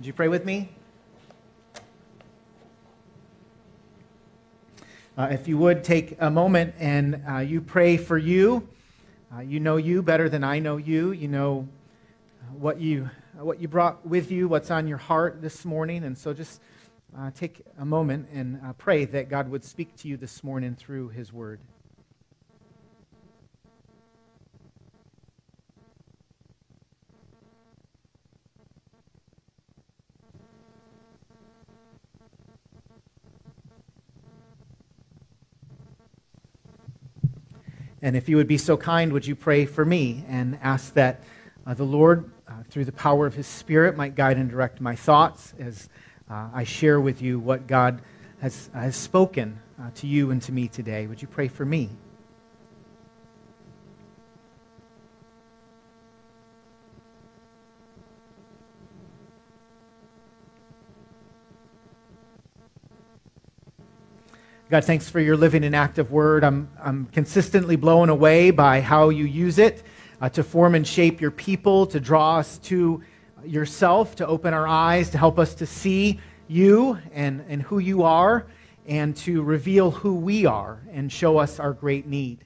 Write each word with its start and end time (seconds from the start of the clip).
Would 0.00 0.06
you 0.06 0.12
pray 0.14 0.28
with 0.28 0.46
me? 0.46 0.70
Uh, 5.18 5.28
if 5.30 5.46
you 5.46 5.58
would 5.58 5.84
take 5.84 6.16
a 6.20 6.30
moment 6.30 6.72
and 6.78 7.22
uh, 7.28 7.36
you 7.40 7.60
pray 7.60 7.98
for 7.98 8.16
you. 8.16 8.66
Uh, 9.30 9.40
you 9.40 9.60
know 9.60 9.76
you 9.76 10.00
better 10.00 10.30
than 10.30 10.42
I 10.42 10.58
know 10.58 10.78
you. 10.78 11.12
You 11.12 11.28
know 11.28 11.68
uh, 12.40 12.54
what 12.54 12.80
you 12.80 13.10
what 13.34 13.60
you 13.60 13.68
brought 13.68 14.06
with 14.06 14.30
you, 14.30 14.48
what's 14.48 14.70
on 14.70 14.88
your 14.88 14.96
heart 14.96 15.42
this 15.42 15.66
morning, 15.66 16.04
and 16.04 16.16
so 16.16 16.32
just 16.32 16.62
uh, 17.18 17.30
take 17.34 17.60
a 17.78 17.84
moment 17.84 18.26
and 18.32 18.58
uh, 18.64 18.72
pray 18.78 19.04
that 19.04 19.28
God 19.28 19.50
would 19.50 19.62
speak 19.62 19.94
to 19.96 20.08
you 20.08 20.16
this 20.16 20.42
morning 20.42 20.76
through 20.76 21.10
His 21.10 21.30
Word. 21.30 21.60
And 38.02 38.16
if 38.16 38.28
you 38.28 38.36
would 38.36 38.48
be 38.48 38.58
so 38.58 38.76
kind, 38.76 39.12
would 39.12 39.26
you 39.26 39.36
pray 39.36 39.66
for 39.66 39.84
me 39.84 40.24
and 40.28 40.58
ask 40.62 40.94
that 40.94 41.22
uh, 41.66 41.74
the 41.74 41.84
Lord, 41.84 42.30
uh, 42.48 42.52
through 42.68 42.86
the 42.86 42.92
power 42.92 43.26
of 43.26 43.34
His 43.34 43.46
Spirit, 43.46 43.96
might 43.96 44.14
guide 44.14 44.38
and 44.38 44.50
direct 44.50 44.80
my 44.80 44.96
thoughts 44.96 45.54
as 45.58 45.88
uh, 46.30 46.48
I 46.54 46.64
share 46.64 47.00
with 47.00 47.20
you 47.20 47.38
what 47.38 47.66
God 47.66 48.00
has, 48.40 48.70
has 48.72 48.96
spoken 48.96 49.58
uh, 49.80 49.90
to 49.96 50.06
you 50.06 50.30
and 50.30 50.40
to 50.42 50.52
me 50.52 50.68
today? 50.68 51.06
Would 51.06 51.20
you 51.22 51.28
pray 51.28 51.48
for 51.48 51.64
me? 51.64 51.90
God, 64.70 64.84
thanks 64.84 65.08
for 65.08 65.18
your 65.18 65.36
living 65.36 65.64
and 65.64 65.74
active 65.74 66.12
word. 66.12 66.44
I'm, 66.44 66.70
I'm 66.80 67.06
consistently 67.06 67.74
blown 67.74 68.08
away 68.08 68.52
by 68.52 68.80
how 68.80 69.08
you 69.08 69.24
use 69.24 69.58
it 69.58 69.82
uh, 70.20 70.28
to 70.28 70.44
form 70.44 70.76
and 70.76 70.86
shape 70.86 71.20
your 71.20 71.32
people, 71.32 71.86
to 71.86 71.98
draw 71.98 72.36
us 72.36 72.58
to 72.58 73.02
yourself, 73.44 74.14
to 74.14 74.26
open 74.28 74.54
our 74.54 74.68
eyes, 74.68 75.10
to 75.10 75.18
help 75.18 75.40
us 75.40 75.56
to 75.56 75.66
see 75.66 76.20
you 76.46 76.96
and, 77.12 77.44
and 77.48 77.62
who 77.62 77.80
you 77.80 78.04
are, 78.04 78.46
and 78.86 79.16
to 79.16 79.42
reveal 79.42 79.90
who 79.90 80.14
we 80.14 80.46
are 80.46 80.80
and 80.92 81.10
show 81.10 81.38
us 81.38 81.58
our 81.58 81.72
great 81.72 82.06
need. 82.06 82.44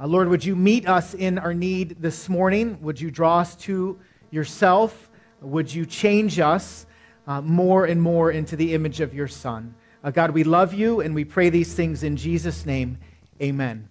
Uh, 0.00 0.06
Lord, 0.06 0.28
would 0.28 0.42
you 0.42 0.56
meet 0.56 0.88
us 0.88 1.12
in 1.12 1.36
our 1.36 1.52
need 1.52 1.96
this 2.00 2.30
morning? 2.30 2.80
Would 2.80 2.98
you 2.98 3.10
draw 3.10 3.40
us 3.40 3.54
to 3.56 4.00
yourself? 4.30 5.10
Would 5.42 5.74
you 5.74 5.84
change 5.84 6.38
us 6.40 6.86
uh, 7.26 7.42
more 7.42 7.84
and 7.84 8.00
more 8.00 8.30
into 8.30 8.56
the 8.56 8.72
image 8.72 9.02
of 9.02 9.12
your 9.12 9.28
Son? 9.28 9.74
Uh, 10.02 10.10
God, 10.10 10.30
we 10.30 10.44
love 10.44 10.72
you 10.74 11.00
and 11.00 11.14
we 11.14 11.24
pray 11.24 11.50
these 11.50 11.74
things 11.74 12.02
in 12.02 12.16
Jesus' 12.16 12.64
name. 12.64 12.98
Amen. 13.42 13.88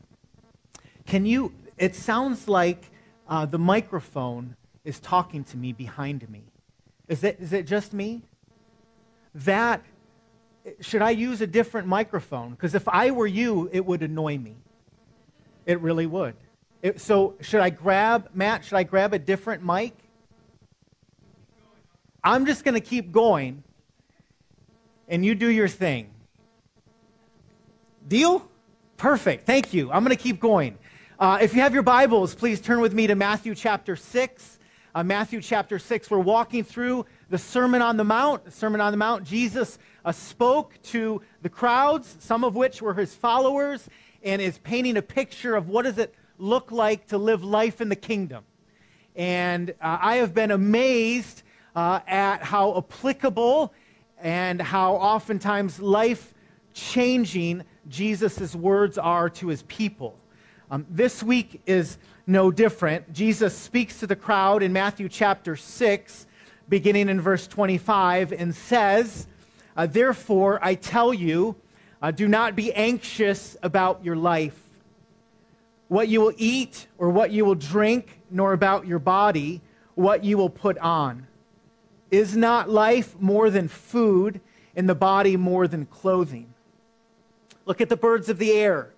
Can 1.06 1.26
you, 1.26 1.54
it 1.78 1.96
sounds 1.96 2.48
like 2.48 2.90
uh, 3.28 3.46
the 3.46 3.60
microphone 3.60 4.56
is 4.86 5.00
talking 5.02 5.44
to 5.44 5.58
me 5.58 5.74
behind 5.74 6.30
me. 6.30 6.44
Is 7.10 7.24
it, 7.24 7.38
is 7.42 7.52
it 7.52 7.68
just 7.68 7.94
me? 7.94 8.22
That, 9.36 9.84
should 10.80 11.02
I 11.02 11.10
use 11.10 11.42
a 11.42 11.48
different 11.48 11.88
microphone? 11.88 12.52
Because 12.52 12.74
if 12.74 12.88
I 12.88 13.12
were 13.12 13.28
you, 13.28 13.70
it 13.74 13.86
would 13.86 14.02
annoy 14.02 14.38
me. 14.38 14.56
It 15.66 15.82
really 15.82 16.06
would. 16.06 16.36
It, 16.82 17.02
so, 17.02 17.36
should 17.42 17.60
I 17.60 17.70
grab, 17.70 18.30
Matt, 18.34 18.64
should 18.64 18.76
I 18.76 18.84
grab 18.84 19.14
a 19.14 19.20
different 19.20 19.64
mic? 19.64 19.94
I'm 22.24 22.46
just 22.46 22.64
going 22.64 22.76
to 22.76 22.82
keep 22.82 23.12
going 23.12 23.64
and 25.08 25.26
you 25.26 25.36
do 25.36 25.48
your 25.48 25.68
thing. 25.68 26.10
Deal? 28.08 28.48
Perfect. 28.98 29.46
Thank 29.46 29.74
you. 29.74 29.92
I'm 29.92 30.04
going 30.04 30.16
to 30.16 30.22
keep 30.22 30.40
going. 30.40 30.78
Uh, 31.20 31.40
if 31.42 31.54
you 31.54 31.62
have 31.62 31.74
your 31.74 31.84
Bibles, 31.84 32.36
please 32.36 32.62
turn 32.62 32.80
with 32.80 32.94
me 32.94 33.08
to 33.08 33.16
Matthew 33.16 33.56
chapter 33.56 33.96
6. 33.96 34.60
Uh, 34.96 35.04
Matthew 35.04 35.42
chapter 35.42 35.78
6, 35.78 36.10
we're 36.10 36.20
walking 36.20 36.64
through 36.64 37.06
the 37.30 37.38
Sermon 37.38 37.82
on 37.82 37.98
the 37.98 38.04
Mount. 38.04 38.46
The 38.46 38.52
Sermon 38.52 38.82
on 38.82 38.92
the 38.92 38.98
Mount, 38.98 39.24
Jesus 39.24 39.78
uh, 40.04 40.12
spoke 40.12 40.74
to 40.84 41.22
the 41.42 41.50
crowds, 41.50 42.18
some 42.20 42.44
of 42.44 42.56
which 42.56 42.82
were 42.82 42.94
his 42.94 43.14
followers, 43.14 43.88
and 44.24 44.42
is 44.42 44.58
painting 44.60 44.98
a 44.98 45.02
picture 45.02 45.56
of 45.56 45.70
what 45.70 45.84
does 45.84 45.98
it 45.98 46.16
look 46.40 46.72
like 46.72 47.08
to 47.08 47.18
live 47.18 47.44
life 47.44 47.82
in 47.82 47.90
the 47.90 47.96
kingdom. 47.96 48.44
And 49.16 49.72
uh, 49.82 49.98
I 50.02 50.16
have 50.18 50.34
been 50.34 50.52
amazed 50.52 51.44
uh, 51.76 52.00
at 52.08 52.42
how 52.42 52.78
applicable 52.78 53.74
and 54.22 54.62
how 54.62 54.96
oftentimes 54.96 55.80
life 55.80 56.34
changing 56.74 57.64
Jesus' 57.88 58.56
words 58.56 58.98
are 58.98 59.30
to 59.30 59.48
his 59.48 59.64
people. 59.64 60.18
Um, 60.70 60.86
this 60.90 61.24
week 61.24 61.62
is 61.66 61.98
no 62.26 62.52
different. 62.52 63.14
Jesus 63.14 63.58
speaks 63.58 64.00
to 64.02 64.08
the 64.08 64.16
crowd 64.16 64.62
in 64.62 64.74
Matthew 64.74 65.08
chapter 65.08 65.56
6, 65.56 66.28
beginning 66.68 67.10
in 67.10 67.22
verse 67.22 67.48
25, 67.48 68.34
and 68.34 68.54
says, 68.54 69.28
uh, 69.78 69.88
Therefore, 69.88 70.60
I 70.62 70.76
tell 70.76 71.14
you, 71.14 71.56
uh, 72.02 72.12
do 72.12 72.28
not 72.28 72.56
be 72.56 72.74
anxious 72.74 73.56
about 73.64 74.04
your 74.04 74.18
life, 74.18 74.60
what 75.88 76.10
you 76.10 76.20
will 76.20 76.34
eat 76.38 76.88
or 76.98 77.10
what 77.10 77.32
you 77.32 77.46
will 77.46 77.56
drink, 77.56 78.20
nor 78.30 78.54
about 78.54 78.86
your 78.86 79.00
body, 79.00 79.62
what 79.96 80.24
you 80.24 80.38
will 80.38 80.50
put 80.50 80.78
on. 80.80 81.28
Is 82.10 82.38
not 82.38 82.70
life 82.70 83.20
more 83.20 83.50
than 83.50 83.68
food, 83.68 84.40
and 84.76 84.88
the 84.88 84.96
body 84.96 85.36
more 85.36 85.68
than 85.68 85.86
clothing? 85.86 86.54
Look 87.66 87.82
at 87.82 87.90
the 87.90 87.98
birds 87.98 88.30
of 88.30 88.38
the 88.38 88.52
air. 88.52 88.94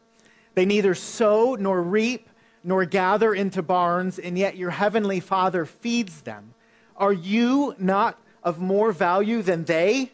They 0.53 0.65
neither 0.65 0.93
sow 0.93 1.55
nor 1.55 1.81
reap 1.81 2.29
nor 2.63 2.85
gather 2.85 3.33
into 3.33 3.61
barns, 3.61 4.19
and 4.19 4.37
yet 4.37 4.57
your 4.57 4.71
heavenly 4.71 5.19
Father 5.19 5.65
feeds 5.65 6.21
them. 6.21 6.53
Are 6.97 7.13
you 7.13 7.75
not 7.79 8.19
of 8.43 8.59
more 8.59 8.91
value 8.91 9.41
than 9.41 9.63
they? 9.63 10.11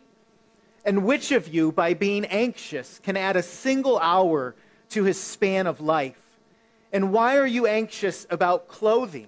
And 0.86 1.04
which 1.04 1.32
of 1.32 1.54
you, 1.54 1.72
by 1.72 1.96
being 1.96 2.26
anxious, 2.26 3.00
can 3.04 3.18
add 3.18 3.36
a 3.36 3.44
single 3.44 3.98
hour 3.98 4.56
to 4.92 5.04
his 5.04 5.20
span 5.20 5.66
of 5.66 5.82
life? 5.82 6.38
And 6.94 7.12
why 7.12 7.38
are 7.38 7.48
you 7.48 7.66
anxious 7.66 8.28
about 8.30 8.68
clothing? 8.68 9.28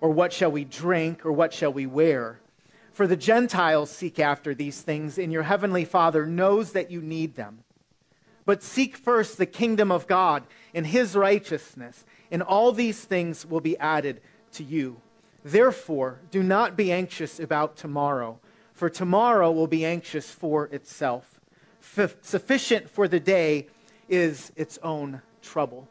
Or 0.00 0.10
what 0.10 0.32
shall 0.32 0.50
we 0.50 0.64
drink? 0.64 1.24
Or 1.24 1.32
what 1.32 1.52
shall 1.52 1.72
we 1.72 1.86
wear? 1.86 2.40
For 2.92 3.06
the 3.06 3.16
Gentiles 3.16 3.90
seek 3.90 4.18
after 4.18 4.54
these 4.54 4.80
things, 4.80 5.18
and 5.18 5.32
your 5.32 5.44
heavenly 5.44 5.84
Father 5.84 6.26
knows 6.26 6.72
that 6.72 6.90
you 6.90 7.00
need 7.00 7.36
them. 7.36 7.64
But 8.44 8.62
seek 8.62 8.96
first 8.96 9.38
the 9.38 9.46
kingdom 9.46 9.92
of 9.92 10.06
God 10.06 10.42
and 10.74 10.86
his 10.86 11.14
righteousness, 11.14 12.04
and 12.30 12.42
all 12.42 12.72
these 12.72 13.04
things 13.04 13.46
will 13.46 13.60
be 13.60 13.78
added 13.78 14.20
to 14.52 14.64
you. 14.64 15.00
Therefore, 15.44 16.18
do 16.30 16.42
not 16.42 16.76
be 16.76 16.92
anxious 16.92 17.38
about 17.38 17.76
tomorrow, 17.76 18.40
for 18.72 18.90
tomorrow 18.90 19.50
will 19.50 19.66
be 19.66 19.84
anxious 19.84 20.30
for 20.30 20.66
itself. 20.66 21.40
F- 21.96 22.16
sufficient 22.22 22.90
for 22.90 23.08
the 23.08 23.20
day 23.20 23.68
is 24.08 24.52
its 24.56 24.78
own 24.82 25.22
trouble. 25.42 25.88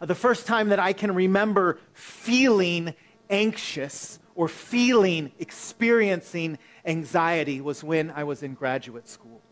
The 0.00 0.14
first 0.14 0.46
time 0.46 0.68
that 0.68 0.78
I 0.78 0.92
can 0.92 1.12
remember 1.12 1.80
feeling 1.92 2.94
anxious 3.28 4.20
or 4.36 4.46
feeling, 4.46 5.32
experiencing 5.40 6.58
anxiety 6.84 7.60
was 7.60 7.82
when 7.82 8.12
I 8.12 8.22
was 8.22 8.44
in 8.44 8.54
graduate 8.54 9.08
school. 9.08 9.42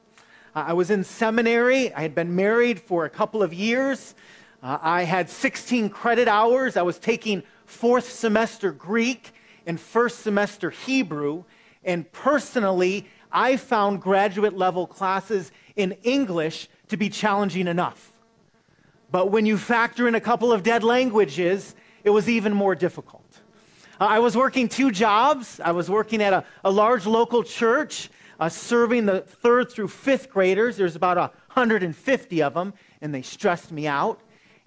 Uh, 0.55 0.67
I 0.69 0.73
was 0.75 0.91
in 0.91 1.03
seminary. 1.03 1.93
I 1.93 2.03
had 2.03 2.15
been 2.15 2.37
married 2.37 2.81
for 2.81 3.05
a 3.05 3.11
couple 3.11 3.43
of 3.43 3.53
years. 3.53 4.15
Uh, 4.63 4.79
I 4.81 5.03
had 5.03 5.29
16 5.29 5.91
credit 5.91 6.29
hours. 6.29 6.77
I 6.77 6.83
was 6.83 7.01
taking 7.01 7.43
fourth 7.65 8.09
semester 8.09 8.71
Greek 8.71 9.33
and 9.67 9.81
first 9.81 10.21
semester 10.21 10.71
Hebrew. 10.71 11.43
And 11.83 12.11
personally, 12.13 13.09
I 13.33 13.57
found 13.57 14.01
graduate 14.01 14.57
level 14.57 14.87
classes 14.87 15.51
in 15.75 15.97
English 16.05 16.69
to 16.87 16.97
be 16.97 17.09
challenging 17.09 17.67
enough. 17.67 18.13
But 19.11 19.31
when 19.31 19.47
you 19.47 19.57
factor 19.57 20.09
in 20.09 20.15
a 20.15 20.21
couple 20.21 20.53
of 20.53 20.63
dead 20.63 20.83
languages, 20.83 21.75
it 22.05 22.11
was 22.11 22.29
even 22.29 22.53
more 22.53 22.75
difficult. 22.75 23.23
Uh, 24.01 24.05
I 24.05 24.19
was 24.19 24.37
working 24.37 24.69
two 24.69 24.91
jobs. 24.91 25.61
I 25.61 25.73
was 25.73 25.89
working 25.89 26.21
at 26.23 26.33
a, 26.33 26.45
a 26.65 26.71
large 26.71 27.07
local 27.07 27.43
church, 27.43 28.11
uh, 28.39 28.49
serving 28.49 29.07
the 29.07 29.21
third 29.21 29.71
through 29.71 29.89
fifth 29.89 30.29
graders. 30.29 30.77
There's 30.77 30.97
about 30.97 31.17
150 31.17 32.43
of 32.43 32.55
them, 32.55 32.75
and 33.01 33.15
they 33.15 33.23
stressed 33.23 33.73
me 33.73 33.87
out. 33.87 34.21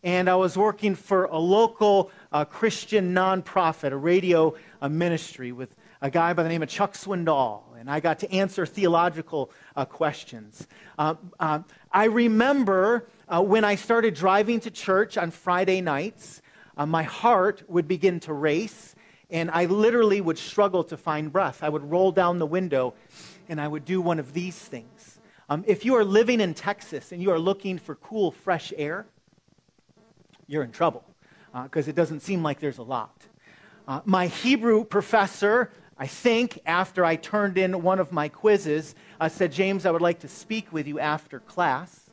And 0.04 0.30
I 0.30 0.36
was 0.36 0.58
working 0.58 0.96
for 0.96 1.26
a 1.26 1.38
local 1.38 2.10
uh, 2.32 2.46
Christian 2.46 3.14
nonprofit, 3.14 3.92
a 3.92 3.98
radio 3.98 4.56
uh, 4.82 4.88
ministry 4.88 5.52
with 5.52 5.76
a 6.02 6.10
guy 6.10 6.32
by 6.32 6.44
the 6.44 6.50
name 6.50 6.64
of 6.64 6.70
Chuck 6.70 6.94
Swindoll, 6.94 7.64
and 7.78 7.92
I 7.92 8.00
got 8.00 8.20
to 8.20 8.32
answer 8.32 8.66
theological 8.66 9.52
uh, 9.76 9.84
questions. 9.84 10.66
Uh, 10.98 11.16
I 11.92 12.06
remember 12.06 13.06
uh, 13.30 13.42
when 13.42 13.64
I 13.64 13.76
started 13.76 14.16
driving 14.16 14.60
to 14.62 14.72
church 14.72 15.18
on 15.18 15.32
Friday 15.32 15.82
nights, 15.82 16.42
uh, 16.78 16.86
my 16.86 17.04
heart 17.04 17.64
would 17.68 17.88
begin 17.88 18.20
to 18.22 18.34
race, 18.34 18.96
and 19.30 19.52
I 19.52 19.66
literally 19.66 20.20
would 20.20 20.38
struggle 20.38 20.84
to 20.86 20.98
find 20.98 21.32
breath. 21.32 21.64
I 21.64 21.70
would 21.70 21.84
roll 21.84 22.12
down 22.12 22.40
the 22.40 22.46
window, 22.46 22.96
and 23.48 23.62
I 23.62 23.68
would 23.68 23.86
do 23.86 24.02
one 24.02 24.20
of 24.20 24.34
these 24.34 24.58
things. 24.58 25.20
Um, 25.48 25.64
if 25.68 25.86
you 25.86 25.96
are 25.96 26.04
living 26.04 26.42
in 26.42 26.54
Texas 26.54 27.12
and 27.12 27.22
you 27.22 27.32
are 27.32 27.40
looking 27.40 27.78
for 27.78 27.96
cool, 27.96 28.32
fresh 28.32 28.74
air, 28.78 29.06
you're 30.48 30.64
in 30.64 30.72
trouble 30.72 31.04
because 31.64 31.88
uh, 31.88 31.92
it 31.92 31.96
doesn't 31.96 32.22
seem 32.22 32.44
like 32.44 32.60
there's 32.60 32.78
a 32.78 32.84
lot. 32.84 33.16
Uh, 33.88 34.02
my 34.06 34.28
Hebrew 34.28 34.84
professor 34.84 35.72
I 36.02 36.08
think 36.08 36.60
after 36.66 37.04
I 37.04 37.18
turned 37.18 37.58
in 37.58 37.84
one 37.84 38.00
of 38.00 38.14
my 38.14 38.30
quizzes, 38.30 38.96
uh, 39.20 39.28
said, 39.28 39.52
James, 39.52 39.86
I 39.86 39.92
would 39.92 40.02
like 40.02 40.20
to 40.20 40.30
speak 40.30 40.72
with 40.72 40.88
you 40.88 40.98
after 40.98 41.42
class. 41.42 42.09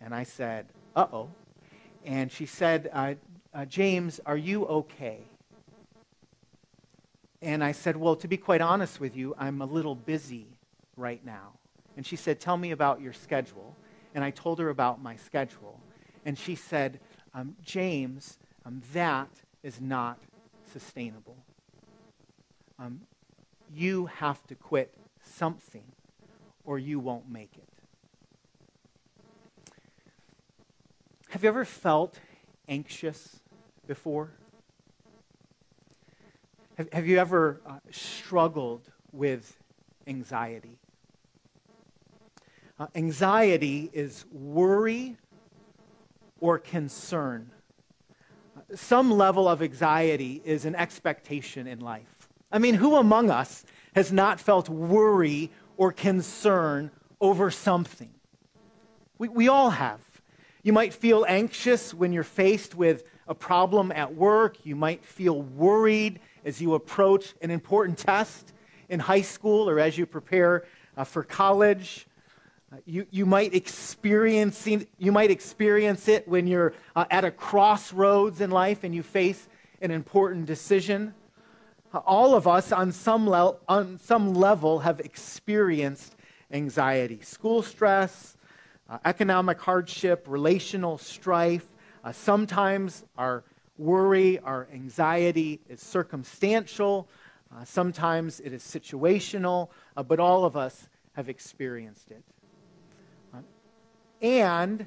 And 0.00 0.14
I 0.14 0.24
said, 0.24 0.66
uh 0.96 1.06
oh. 1.12 1.28
And 2.04 2.30
she 2.30 2.46
said, 2.46 2.90
uh, 2.92 3.14
uh, 3.52 3.64
James, 3.64 4.20
are 4.24 4.36
you 4.36 4.66
okay? 4.66 5.20
And 7.40 7.62
I 7.62 7.72
said, 7.72 7.96
Well, 7.96 8.16
to 8.16 8.28
be 8.28 8.36
quite 8.36 8.60
honest 8.60 9.00
with 9.00 9.16
you, 9.16 9.34
I'm 9.38 9.62
a 9.62 9.66
little 9.66 9.94
busy 9.94 10.46
right 10.96 11.24
now. 11.24 11.52
And 11.96 12.04
she 12.04 12.16
said, 12.16 12.40
Tell 12.40 12.56
me 12.56 12.72
about 12.72 13.00
your 13.00 13.12
schedule. 13.12 13.76
And 14.14 14.24
I 14.24 14.30
told 14.30 14.58
her 14.58 14.70
about 14.70 15.02
my 15.02 15.16
schedule. 15.16 15.80
And 16.24 16.36
she 16.36 16.54
said, 16.54 16.98
um, 17.34 17.54
James, 17.62 18.38
um, 18.64 18.82
that 18.92 19.28
is 19.62 19.80
not 19.80 20.18
sustainable. 20.72 21.36
Um, 22.78 23.00
you 23.72 24.06
have 24.06 24.44
to 24.48 24.54
quit 24.54 24.94
something 25.22 25.84
or 26.64 26.78
you 26.78 26.98
won't 26.98 27.30
make 27.30 27.56
it. 27.56 27.67
Have 31.30 31.42
you 31.42 31.48
ever 31.50 31.66
felt 31.66 32.18
anxious 32.68 33.40
before? 33.86 34.30
Have, 36.78 36.90
have 36.92 37.06
you 37.06 37.18
ever 37.18 37.60
uh, 37.66 37.80
struggled 37.90 38.90
with 39.12 39.54
anxiety? 40.06 40.78
Uh, 42.80 42.86
anxiety 42.94 43.90
is 43.92 44.24
worry 44.32 45.16
or 46.40 46.58
concern. 46.58 47.50
some 48.74 49.10
level 49.10 49.48
of 49.48 49.60
anxiety 49.60 50.40
is 50.44 50.64
an 50.64 50.74
expectation 50.76 51.66
in 51.66 51.80
life. 51.80 52.28
I 52.50 52.58
mean, 52.58 52.74
who 52.74 52.96
among 52.96 53.28
us 53.28 53.64
has 53.94 54.10
not 54.12 54.40
felt 54.40 54.68
worry 54.70 55.50
or 55.76 55.92
concern 55.92 56.90
over 57.20 57.50
something? 57.50 58.10
We, 59.18 59.28
we 59.28 59.48
all 59.48 59.70
have. 59.70 60.00
You 60.62 60.72
might 60.72 60.92
feel 60.92 61.24
anxious 61.28 61.94
when 61.94 62.12
you're 62.12 62.24
faced 62.24 62.74
with 62.74 63.04
a 63.26 63.34
problem 63.34 63.92
at 63.92 64.14
work. 64.14 64.64
You 64.64 64.76
might 64.76 65.04
feel 65.04 65.42
worried 65.42 66.20
as 66.44 66.60
you 66.60 66.74
approach 66.74 67.34
an 67.40 67.50
important 67.50 67.98
test 67.98 68.52
in 68.88 69.00
high 69.00 69.22
school 69.22 69.68
or 69.68 69.78
as 69.78 69.96
you 69.96 70.06
prepare 70.06 70.64
uh, 70.96 71.04
for 71.04 71.22
college. 71.22 72.06
Uh, 72.72 72.76
you, 72.84 73.06
you, 73.10 73.24
might 73.24 73.54
experiencing, 73.54 74.86
you 74.98 75.12
might 75.12 75.30
experience 75.30 76.08
it 76.08 76.26
when 76.28 76.46
you're 76.46 76.74
uh, 76.96 77.04
at 77.10 77.24
a 77.24 77.30
crossroads 77.30 78.40
in 78.40 78.50
life 78.50 78.84
and 78.84 78.94
you 78.94 79.02
face 79.02 79.48
an 79.80 79.90
important 79.90 80.46
decision 80.46 81.14
all 81.94 82.34
of 82.34 82.46
us 82.46 82.72
on 82.72 82.92
some, 82.92 83.28
le- 83.28 83.56
on 83.68 83.98
some 83.98 84.34
level 84.34 84.80
have 84.80 85.00
experienced 85.00 86.16
anxiety, 86.50 87.20
school 87.22 87.62
stress, 87.62 88.36
uh, 88.88 88.98
economic 89.04 89.60
hardship, 89.60 90.24
relational 90.28 90.98
strife. 90.98 91.66
Uh, 92.02 92.12
sometimes 92.12 93.04
our 93.16 93.44
worry, 93.76 94.38
our 94.40 94.66
anxiety 94.72 95.60
is 95.68 95.80
circumstantial. 95.80 97.08
Uh, 97.54 97.64
sometimes 97.64 98.40
it 98.40 98.52
is 98.52 98.62
situational, 98.62 99.68
uh, 99.96 100.02
but 100.02 100.18
all 100.18 100.44
of 100.44 100.56
us 100.56 100.88
have 101.12 101.28
experienced 101.28 102.10
it. 102.10 102.22
Uh, 103.34 103.38
and 104.22 104.86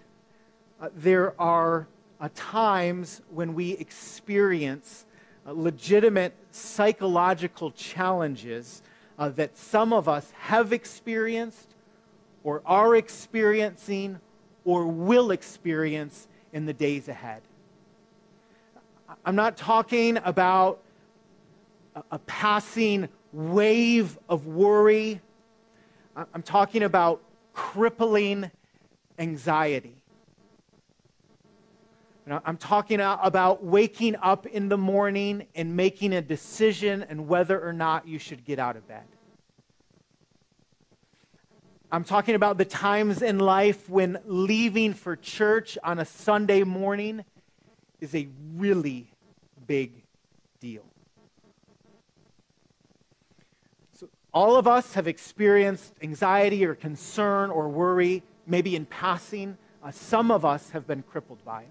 uh, 0.79 0.89
there 0.95 1.39
are 1.39 1.87
times 2.35 3.21
when 3.31 3.55
we 3.55 3.71
experience 3.71 5.05
legitimate 5.45 6.35
psychological 6.51 7.71
challenges 7.71 8.83
that 9.17 9.57
some 9.57 9.91
of 9.91 10.07
us 10.07 10.31
have 10.37 10.71
experienced 10.71 11.70
or 12.43 12.61
are 12.65 12.95
experiencing 12.95 14.19
or 14.65 14.85
will 14.85 15.31
experience 15.31 16.27
in 16.53 16.65
the 16.65 16.73
days 16.73 17.07
ahead. 17.07 17.41
I'm 19.25 19.35
not 19.35 19.57
talking 19.57 20.17
about 20.23 20.81
a, 22.09 22.19
passing 22.19 23.09
wave 23.33 24.17
of 24.29 24.47
worry. 24.47 25.19
I'm 26.15 26.41
talking 26.41 26.83
about 26.83 27.21
crippling 27.53 28.49
anxiety. 29.19 29.95
I'm 32.45 32.57
talking 32.57 33.01
about 33.01 33.63
waking 33.63 34.15
up 34.21 34.45
in 34.45 34.69
the 34.69 34.77
morning 34.77 35.47
and 35.55 35.75
making 35.75 36.13
a 36.13 36.21
decision 36.21 37.03
and 37.09 37.27
whether 37.27 37.59
or 37.59 37.73
not 37.73 38.07
you 38.07 38.19
should 38.19 38.45
get 38.45 38.57
out 38.57 38.77
of 38.77 38.87
bed. 38.87 39.03
I'm 41.93 42.05
talking 42.05 42.35
about 42.35 42.57
the 42.57 42.63
times 42.63 43.21
in 43.21 43.39
life 43.39 43.89
when 43.89 44.17
leaving 44.25 44.93
for 44.93 45.17
church 45.17 45.77
on 45.83 45.99
a 45.99 46.05
Sunday 46.05 46.63
morning 46.63 47.25
is 47.99 48.15
a 48.15 48.29
really 48.55 49.11
big 49.67 49.91
deal. 50.61 50.85
So, 53.91 54.07
all 54.33 54.55
of 54.55 54.69
us 54.69 54.93
have 54.93 55.05
experienced 55.05 55.93
anxiety 56.01 56.63
or 56.63 56.75
concern 56.75 57.49
or 57.49 57.67
worry, 57.67 58.23
maybe 58.47 58.77
in 58.77 58.85
passing. 58.85 59.57
Uh, 59.83 59.91
some 59.91 60.31
of 60.31 60.45
us 60.45 60.69
have 60.69 60.87
been 60.87 61.03
crippled 61.03 61.43
by 61.43 61.63
it. 61.63 61.67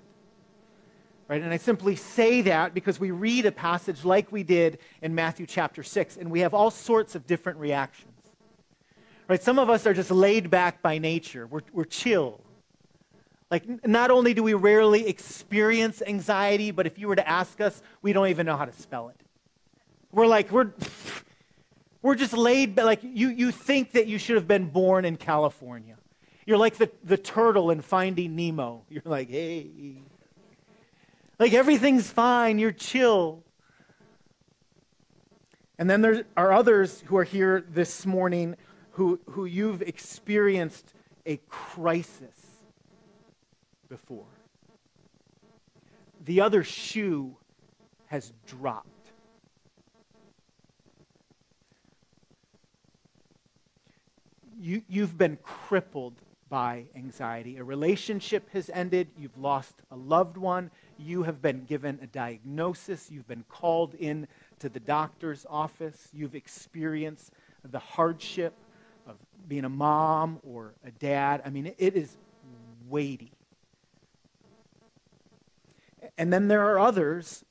Right? 1.28 1.40
And 1.40 1.50
I 1.50 1.56
simply 1.56 1.96
say 1.96 2.42
that 2.42 2.74
because 2.74 3.00
we 3.00 3.10
read 3.10 3.46
a 3.46 3.52
passage 3.52 4.04
like 4.04 4.30
we 4.30 4.42
did 4.42 4.80
in 5.00 5.14
Matthew 5.14 5.46
chapter 5.46 5.82
6, 5.82 6.18
and 6.18 6.30
we 6.30 6.40
have 6.40 6.52
all 6.52 6.70
sorts 6.70 7.14
of 7.14 7.26
different 7.26 7.58
reactions. 7.58 8.09
Right? 9.30 9.40
Some 9.40 9.60
of 9.60 9.70
us 9.70 9.86
are 9.86 9.94
just 9.94 10.10
laid 10.10 10.50
back 10.50 10.82
by 10.82 10.98
nature, 10.98 11.46
we're, 11.46 11.60
we're 11.72 11.84
chill. 11.84 12.40
Like, 13.48 13.86
not 13.86 14.10
only 14.10 14.34
do 14.34 14.42
we 14.42 14.54
rarely 14.54 15.06
experience 15.06 16.02
anxiety, 16.04 16.72
but 16.72 16.84
if 16.84 16.98
you 16.98 17.06
were 17.06 17.14
to 17.14 17.28
ask 17.28 17.60
us, 17.60 17.80
we 18.02 18.12
don't 18.12 18.26
even 18.26 18.44
know 18.44 18.56
how 18.56 18.64
to 18.64 18.72
spell 18.72 19.08
it. 19.08 19.16
We're 20.10 20.26
like, 20.26 20.50
we're, 20.50 20.72
we're 22.02 22.16
just 22.16 22.32
laid 22.32 22.74
back. 22.74 22.86
Like, 22.86 23.00
you, 23.04 23.28
you 23.28 23.52
think 23.52 23.92
that 23.92 24.08
you 24.08 24.18
should 24.18 24.34
have 24.34 24.48
been 24.48 24.66
born 24.66 25.04
in 25.04 25.16
California. 25.16 25.94
You're 26.44 26.58
like 26.58 26.76
the, 26.76 26.90
the 27.04 27.16
turtle 27.16 27.70
in 27.70 27.82
Finding 27.82 28.34
Nemo. 28.34 28.82
You're 28.90 29.02
like, 29.04 29.30
hey, 29.30 29.94
like 31.38 31.52
everything's 31.52 32.10
fine, 32.10 32.58
you're 32.58 32.72
chill. 32.72 33.44
And 35.78 35.88
then 35.88 36.02
there 36.02 36.24
are 36.36 36.52
others 36.52 37.04
who 37.06 37.16
are 37.16 37.24
here 37.24 37.64
this 37.66 38.04
morning 38.04 38.56
who, 38.92 39.20
who 39.30 39.44
you've 39.44 39.82
experienced 39.82 40.94
a 41.26 41.38
crisis 41.48 42.60
before. 43.88 44.26
The 46.24 46.40
other 46.40 46.64
shoe 46.64 47.36
has 48.06 48.32
dropped. 48.46 48.86
You, 54.60 54.82
you've 54.88 55.16
been 55.16 55.38
crippled 55.42 56.14
by 56.50 56.84
anxiety. 56.94 57.56
A 57.56 57.64
relationship 57.64 58.50
has 58.50 58.68
ended. 58.74 59.08
You've 59.16 59.38
lost 59.38 59.74
a 59.90 59.96
loved 59.96 60.36
one 60.36 60.70
you 61.00 61.22
have 61.22 61.40
been 61.40 61.64
given 61.64 61.98
a 62.02 62.06
diagnosis, 62.06 63.10
you've 63.10 63.26
been 63.26 63.44
called 63.48 63.94
in 63.94 64.28
to 64.58 64.68
the 64.68 64.80
doctor's 64.80 65.46
office, 65.48 66.08
you've 66.12 66.34
experienced 66.34 67.32
the 67.64 67.78
hardship 67.78 68.54
being 69.50 69.64
a 69.64 69.68
mom 69.68 70.38
or 70.44 70.74
a 70.84 70.92
dad. 70.92 71.42
I 71.44 71.50
mean, 71.50 71.74
it 71.76 71.96
is 71.96 72.16
weighty. 72.88 73.32
And 76.16 76.32
then 76.32 76.46
there 76.46 76.70
are 76.70 76.78
others 76.78 77.44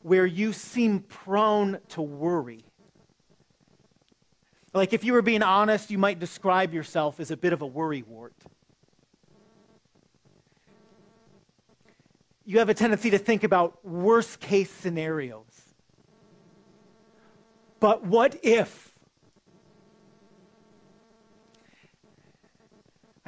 where 0.00 0.24
you 0.24 0.52
seem 0.52 1.00
prone 1.00 1.80
to 1.88 2.00
worry. 2.02 2.64
Like, 4.72 4.92
if 4.92 5.02
you 5.02 5.12
were 5.12 5.22
being 5.22 5.42
honest, 5.42 5.90
you 5.90 5.98
might 5.98 6.20
describe 6.20 6.72
yourself 6.72 7.18
as 7.18 7.32
a 7.32 7.36
bit 7.36 7.52
of 7.52 7.62
a 7.62 7.68
worrywart. 7.68 8.30
You 12.44 12.60
have 12.60 12.68
a 12.68 12.74
tendency 12.74 13.10
to 13.10 13.18
think 13.18 13.42
about 13.42 13.84
worst 13.84 14.38
case 14.38 14.70
scenarios. 14.70 15.44
But 17.80 18.04
what 18.04 18.38
if? 18.44 18.87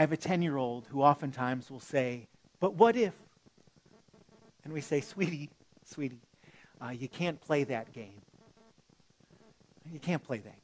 I 0.00 0.02
have 0.02 0.12
a 0.12 0.16
10 0.16 0.40
year 0.40 0.57
old 0.57 0.87
who 0.87 1.02
oftentimes 1.02 1.71
will 1.71 1.78
say, 1.78 2.26
But 2.59 2.73
what 2.73 2.97
if? 2.97 3.12
And 4.64 4.73
we 4.73 4.80
say, 4.80 5.02
Sweetie, 5.02 5.50
sweetie, 5.85 6.23
uh, 6.83 6.88
you 6.88 7.07
can't 7.07 7.38
play 7.38 7.64
that 7.64 7.92
game. 7.92 8.23
You 9.92 9.99
can't 9.99 10.25
play 10.25 10.38
that 10.38 10.57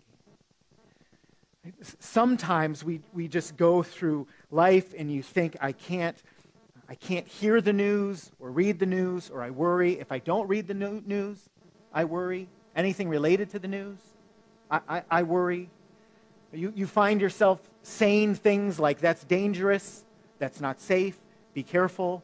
game. 1.65 1.75
Sometimes 1.99 2.83
we, 2.83 3.03
we 3.13 3.29
just 3.29 3.59
go 3.59 3.83
through 3.83 4.27
life 4.51 4.95
and 4.97 5.13
you 5.13 5.23
think, 5.23 5.55
I 5.61 5.73
can't, 5.73 6.17
I 6.89 6.95
can't 6.95 7.29
hear 7.29 7.61
the 7.61 7.75
news 7.75 8.31
or 8.41 8.51
read 8.51 8.79
the 8.79 8.87
news, 8.87 9.29
or 9.29 9.43
I 9.43 9.51
worry. 9.51 10.01
If 10.01 10.13
I 10.13 10.19
don't 10.19 10.49
read 10.49 10.67
the 10.67 10.73
news, 10.73 11.47
I 11.93 12.05
worry. 12.05 12.49
Anything 12.75 13.11
related 13.11 13.51
to 13.51 13.59
the 13.59 13.69
news, 13.69 13.99
I, 14.71 14.81
I, 14.89 15.03
I 15.11 15.23
worry. 15.25 15.69
You, 16.55 16.73
you 16.75 16.87
find 16.87 17.21
yourself 17.21 17.61
saying 17.87 18.35
things 18.35 18.81
like, 18.81 18.99
that's 18.99 19.23
dangerous, 19.25 20.05
that's 20.39 20.61
not 20.61 20.81
safe, 20.81 21.17
be 21.55 21.63
careful, 21.63 22.23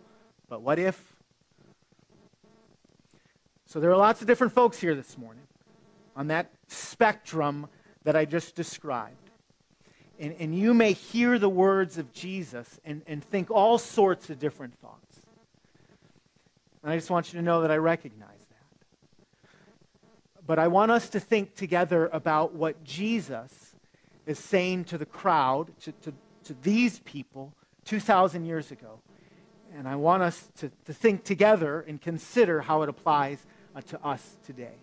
but 0.48 0.60
what 0.60 0.78
if? 0.78 1.00
So 3.66 3.78
there 3.78 3.90
are 3.90 3.96
lots 3.96 4.20
of 4.20 4.26
different 4.26 4.52
folks 4.52 4.80
here 4.80 4.94
this 4.96 5.16
morning 5.16 5.44
on 6.16 6.26
that 6.26 6.50
spectrum 6.66 7.68
that 8.02 8.16
I 8.16 8.24
just 8.24 8.56
described. 8.56 9.30
And, 10.18 10.34
and 10.40 10.54
you 10.54 10.74
may 10.74 10.92
hear 10.92 11.38
the 11.38 11.48
words 11.48 11.96
of 11.96 12.12
Jesus 12.12 12.80
and, 12.84 13.02
and 13.06 13.24
think 13.24 13.50
all 13.50 13.78
sorts 13.78 14.30
of 14.30 14.40
different 14.40 14.76
thoughts. 14.80 15.20
And 16.82 16.92
I 16.92 16.96
just 16.96 17.08
want 17.08 17.32
you 17.32 17.38
to 17.38 17.44
know 17.44 17.62
that 17.62 17.70
I 17.70 17.76
recognize 17.76 18.44
that. 18.50 19.50
But 20.44 20.58
I 20.58 20.66
want 20.66 20.90
us 20.90 21.08
to 21.10 21.20
think 21.20 21.54
together 21.54 22.10
about 22.12 22.52
what 22.52 22.82
Jesus 22.82 23.71
is 24.26 24.38
saying 24.38 24.84
to 24.84 24.98
the 24.98 25.06
crowd, 25.06 25.70
to, 25.80 25.92
to, 25.92 26.12
to 26.44 26.54
these 26.62 27.00
people 27.00 27.52
2,000 27.84 28.44
years 28.44 28.70
ago. 28.70 29.00
And 29.76 29.88
I 29.88 29.96
want 29.96 30.22
us 30.22 30.48
to, 30.58 30.70
to 30.84 30.92
think 30.92 31.24
together 31.24 31.80
and 31.80 32.00
consider 32.00 32.60
how 32.60 32.82
it 32.82 32.88
applies 32.88 33.44
uh, 33.74 33.80
to 33.82 34.04
us 34.04 34.36
today. 34.44 34.76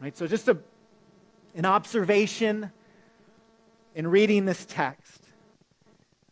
Right? 0.00 0.16
So, 0.16 0.26
just 0.26 0.46
a, 0.48 0.58
an 1.54 1.64
observation 1.64 2.70
in 3.94 4.06
reading 4.06 4.44
this 4.44 4.64
text. 4.66 5.24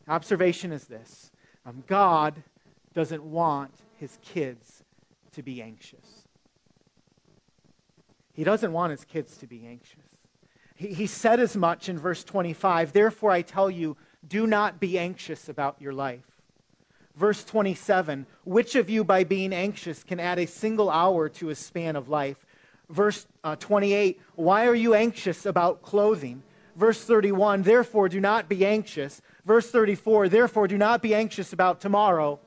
Observation 0.06 0.70
is 0.70 0.84
this 0.84 1.32
um, 1.64 1.82
God 1.86 2.42
doesn't 2.94 3.22
want 3.22 3.72
his 3.96 4.18
kids 4.22 4.84
to 5.32 5.42
be 5.42 5.60
anxious. 5.60 6.22
He 8.32 8.44
doesn't 8.44 8.72
want 8.72 8.90
his 8.90 9.04
kids 9.04 9.38
to 9.38 9.46
be 9.46 9.66
anxious. 9.66 10.05
He, 10.76 10.88
he 10.88 11.06
said 11.06 11.40
as 11.40 11.56
much 11.56 11.88
in 11.88 11.98
verse 11.98 12.22
25 12.22 12.92
Therefore, 12.92 13.30
I 13.30 13.42
tell 13.42 13.70
you, 13.70 13.96
do 14.26 14.46
not 14.46 14.78
be 14.78 14.98
anxious 14.98 15.48
about 15.48 15.80
your 15.80 15.92
life. 15.92 16.24
Verse 17.16 17.42
27 17.44 18.26
Which 18.44 18.74
of 18.76 18.88
you, 18.88 19.02
by 19.02 19.24
being 19.24 19.52
anxious, 19.52 20.04
can 20.04 20.20
add 20.20 20.38
a 20.38 20.46
single 20.46 20.90
hour 20.90 21.28
to 21.30 21.48
his 21.48 21.58
span 21.58 21.96
of 21.96 22.08
life? 22.08 22.44
Verse 22.88 23.26
uh, 23.42 23.56
28 23.56 24.20
Why 24.36 24.66
are 24.66 24.74
you 24.74 24.94
anxious 24.94 25.46
about 25.46 25.82
clothing? 25.82 26.42
Verse 26.76 27.02
31 27.02 27.62
Therefore, 27.62 28.08
do 28.08 28.20
not 28.20 28.48
be 28.48 28.64
anxious. 28.64 29.22
Verse 29.44 29.70
34 29.70 30.28
Therefore, 30.28 30.68
do 30.68 30.78
not 30.78 31.02
be 31.02 31.14
anxious 31.14 31.52
about 31.52 31.80
tomorrow. 31.80 32.38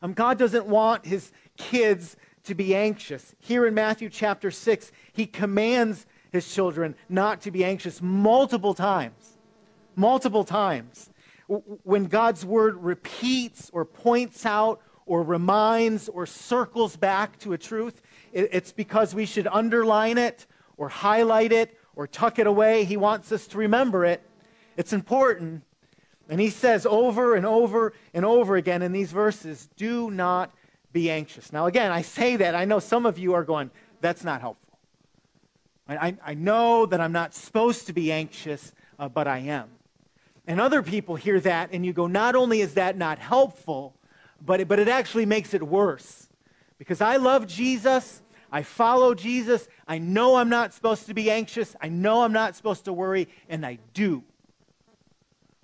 Um, 0.00 0.12
God 0.14 0.38
doesn't 0.38 0.66
want 0.66 1.04
his 1.04 1.32
kids 1.56 2.16
to 2.44 2.54
be 2.54 2.74
anxious. 2.74 3.34
Here 3.40 3.66
in 3.66 3.74
Matthew 3.74 4.08
chapter 4.08 4.50
6, 4.50 4.90
he 5.12 5.26
commands 5.26 6.06
his 6.32 6.52
children 6.52 6.94
not 7.08 7.40
to 7.42 7.50
be 7.50 7.64
anxious 7.64 8.02
multiple 8.02 8.74
times. 8.74 9.38
Multiple 9.96 10.44
times. 10.44 11.10
When 11.46 12.04
God's 12.06 12.44
word 12.44 12.76
repeats 12.76 13.70
or 13.72 13.84
points 13.84 14.44
out 14.44 14.80
or 15.06 15.22
reminds 15.22 16.08
or 16.08 16.26
circles 16.26 16.96
back 16.96 17.38
to 17.40 17.54
a 17.54 17.58
truth, 17.58 18.02
it's 18.32 18.72
because 18.72 19.14
we 19.14 19.24
should 19.24 19.46
underline 19.46 20.18
it 20.18 20.46
or 20.76 20.88
highlight 20.88 21.52
it 21.52 21.78
or 21.96 22.06
tuck 22.06 22.38
it 22.38 22.46
away. 22.46 22.84
He 22.84 22.96
wants 22.96 23.32
us 23.32 23.46
to 23.48 23.58
remember 23.58 24.04
it. 24.04 24.22
It's 24.76 24.92
important. 24.92 25.62
And 26.28 26.40
he 26.40 26.50
says 26.50 26.84
over 26.84 27.34
and 27.34 27.46
over 27.46 27.94
and 28.12 28.24
over 28.24 28.56
again 28.56 28.82
in 28.82 28.92
these 28.92 29.10
verses 29.10 29.68
do 29.76 30.10
not 30.10 30.54
be 30.92 31.10
anxious. 31.10 31.52
Now, 31.52 31.66
again, 31.66 31.90
I 31.90 32.02
say 32.02 32.36
that. 32.36 32.54
I 32.54 32.66
know 32.66 32.78
some 32.78 33.06
of 33.06 33.18
you 33.18 33.32
are 33.34 33.44
going, 33.44 33.70
that's 34.00 34.24
not 34.24 34.42
helpful. 34.42 34.67
I, 35.88 36.16
I 36.24 36.34
know 36.34 36.86
that 36.86 37.00
I'm 37.00 37.12
not 37.12 37.34
supposed 37.34 37.86
to 37.86 37.92
be 37.92 38.12
anxious, 38.12 38.72
uh, 38.98 39.08
but 39.08 39.26
I 39.26 39.38
am. 39.38 39.68
And 40.46 40.60
other 40.60 40.82
people 40.82 41.16
hear 41.16 41.40
that, 41.40 41.70
and 41.72 41.84
you 41.84 41.92
go, 41.92 42.06
not 42.06 42.34
only 42.34 42.60
is 42.60 42.74
that 42.74 42.96
not 42.96 43.18
helpful, 43.18 43.94
but 44.44 44.60
it, 44.60 44.68
but 44.68 44.78
it 44.78 44.88
actually 44.88 45.26
makes 45.26 45.54
it 45.54 45.62
worse. 45.62 46.28
Because 46.78 47.00
I 47.00 47.16
love 47.16 47.46
Jesus, 47.46 48.22
I 48.50 48.62
follow 48.62 49.14
Jesus, 49.14 49.68
I 49.86 49.98
know 49.98 50.36
I'm 50.36 50.48
not 50.48 50.72
supposed 50.72 51.06
to 51.06 51.14
be 51.14 51.30
anxious, 51.30 51.74
I 51.80 51.88
know 51.88 52.22
I'm 52.22 52.32
not 52.32 52.54
supposed 52.54 52.84
to 52.86 52.92
worry, 52.92 53.28
and 53.48 53.64
I 53.64 53.78
do. 53.94 54.22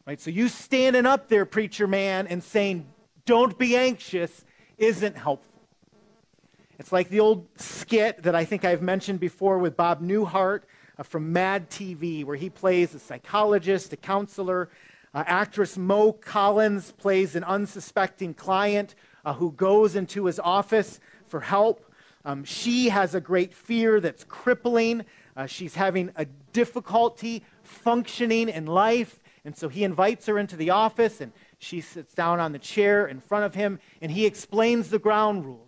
Right? 0.06 0.20
So 0.20 0.30
you 0.30 0.48
standing 0.48 1.06
up 1.06 1.28
there, 1.28 1.46
preacher 1.46 1.86
man, 1.86 2.26
and 2.26 2.42
saying, 2.42 2.86
don't 3.24 3.58
be 3.58 3.76
anxious, 3.76 4.44
isn't 4.76 5.16
helpful. 5.16 5.53
It's 6.78 6.90
like 6.90 7.08
the 7.08 7.20
old 7.20 7.46
skit 7.56 8.24
that 8.24 8.34
I 8.34 8.44
think 8.44 8.64
I've 8.64 8.82
mentioned 8.82 9.20
before 9.20 9.58
with 9.58 9.76
Bob 9.76 10.02
Newhart 10.02 10.62
uh, 10.98 11.04
from 11.04 11.32
Mad 11.32 11.70
TV, 11.70 12.24
where 12.24 12.36
he 12.36 12.50
plays 12.50 12.94
a 12.94 12.98
psychologist, 12.98 13.92
a 13.92 13.96
counselor. 13.96 14.70
Uh, 15.14 15.22
actress 15.26 15.78
Mo 15.78 16.12
Collins 16.12 16.90
plays 16.92 17.36
an 17.36 17.44
unsuspecting 17.44 18.34
client 18.34 18.96
uh, 19.24 19.34
who 19.34 19.52
goes 19.52 19.94
into 19.94 20.24
his 20.24 20.40
office 20.40 20.98
for 21.28 21.40
help. 21.40 21.92
Um, 22.24 22.42
she 22.42 22.88
has 22.88 23.14
a 23.14 23.20
great 23.20 23.54
fear 23.54 24.00
that's 24.00 24.24
crippling. 24.24 25.04
Uh, 25.36 25.46
she's 25.46 25.76
having 25.76 26.10
a 26.16 26.24
difficulty 26.52 27.44
functioning 27.62 28.48
in 28.48 28.66
life. 28.66 29.20
And 29.44 29.56
so 29.56 29.68
he 29.68 29.84
invites 29.84 30.26
her 30.26 30.38
into 30.38 30.56
the 30.56 30.70
office, 30.70 31.20
and 31.20 31.30
she 31.58 31.82
sits 31.82 32.14
down 32.14 32.40
on 32.40 32.52
the 32.52 32.58
chair 32.58 33.06
in 33.06 33.20
front 33.20 33.44
of 33.44 33.54
him, 33.54 33.78
and 34.00 34.10
he 34.10 34.26
explains 34.26 34.88
the 34.88 34.98
ground 34.98 35.44
rules. 35.44 35.63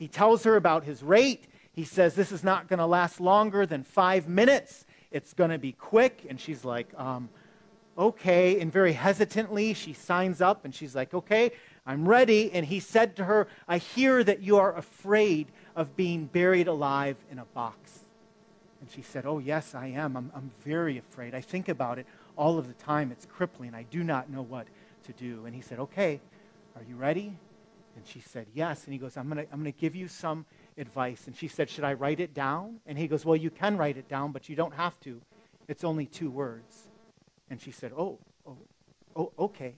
He 0.00 0.08
tells 0.08 0.44
her 0.44 0.56
about 0.56 0.84
his 0.84 1.02
rate. 1.02 1.46
He 1.72 1.84
says, 1.84 2.14
This 2.14 2.32
is 2.32 2.42
not 2.42 2.68
going 2.68 2.78
to 2.78 2.86
last 2.86 3.20
longer 3.20 3.66
than 3.66 3.84
five 3.84 4.26
minutes. 4.26 4.86
It's 5.10 5.34
going 5.34 5.50
to 5.50 5.58
be 5.58 5.72
quick. 5.72 6.26
And 6.28 6.40
she's 6.40 6.64
like, 6.64 6.88
um, 6.96 7.28
Okay. 7.98 8.58
And 8.60 8.72
very 8.72 8.94
hesitantly, 8.94 9.74
she 9.74 9.92
signs 9.92 10.40
up 10.40 10.64
and 10.64 10.74
she's 10.74 10.96
like, 10.96 11.12
Okay, 11.12 11.52
I'm 11.86 12.08
ready. 12.08 12.50
And 12.50 12.64
he 12.64 12.80
said 12.80 13.14
to 13.16 13.24
her, 13.26 13.46
I 13.68 13.76
hear 13.76 14.24
that 14.24 14.42
you 14.42 14.56
are 14.56 14.74
afraid 14.74 15.48
of 15.76 15.94
being 15.96 16.24
buried 16.24 16.66
alive 16.66 17.18
in 17.30 17.38
a 17.38 17.44
box. 17.44 18.00
And 18.80 18.90
she 18.90 19.02
said, 19.02 19.26
Oh, 19.26 19.38
yes, 19.38 19.74
I 19.74 19.88
am. 19.88 20.16
I'm, 20.16 20.32
I'm 20.34 20.50
very 20.64 20.96
afraid. 20.96 21.34
I 21.34 21.42
think 21.42 21.68
about 21.68 21.98
it 21.98 22.06
all 22.36 22.58
of 22.58 22.68
the 22.68 22.74
time. 22.74 23.12
It's 23.12 23.26
crippling. 23.26 23.74
I 23.74 23.82
do 23.82 24.02
not 24.02 24.30
know 24.30 24.40
what 24.40 24.66
to 25.04 25.12
do. 25.12 25.44
And 25.44 25.54
he 25.54 25.60
said, 25.60 25.78
Okay, 25.78 26.22
are 26.74 26.82
you 26.88 26.96
ready? 26.96 27.36
And 28.00 28.08
she 28.08 28.20
said, 28.20 28.46
Yes. 28.54 28.84
And 28.84 28.94
he 28.94 28.98
goes, 28.98 29.18
I'm 29.18 29.28
going 29.28 29.44
to 29.46 29.52
I'm 29.52 29.60
going 29.60 29.70
to 29.70 29.78
give 29.78 29.94
you 29.94 30.08
some 30.08 30.46
advice. 30.78 31.26
And 31.26 31.36
she 31.36 31.48
said, 31.48 31.68
Should 31.68 31.84
I 31.84 31.92
write 31.92 32.18
it 32.18 32.32
down? 32.32 32.80
And 32.86 32.96
he 32.96 33.06
goes, 33.06 33.26
Well, 33.26 33.36
you 33.36 33.50
can 33.50 33.76
write 33.76 33.98
it 33.98 34.08
down, 34.08 34.32
but 34.32 34.48
you 34.48 34.56
don't 34.56 34.72
have 34.72 34.98
to. 35.00 35.20
It's 35.68 35.84
only 35.84 36.06
two 36.06 36.30
words. 36.30 36.88
And 37.50 37.60
she 37.60 37.70
said, 37.70 37.92
Oh, 37.94 38.18
oh, 38.46 38.56
oh 39.14 39.32
okay. 39.38 39.74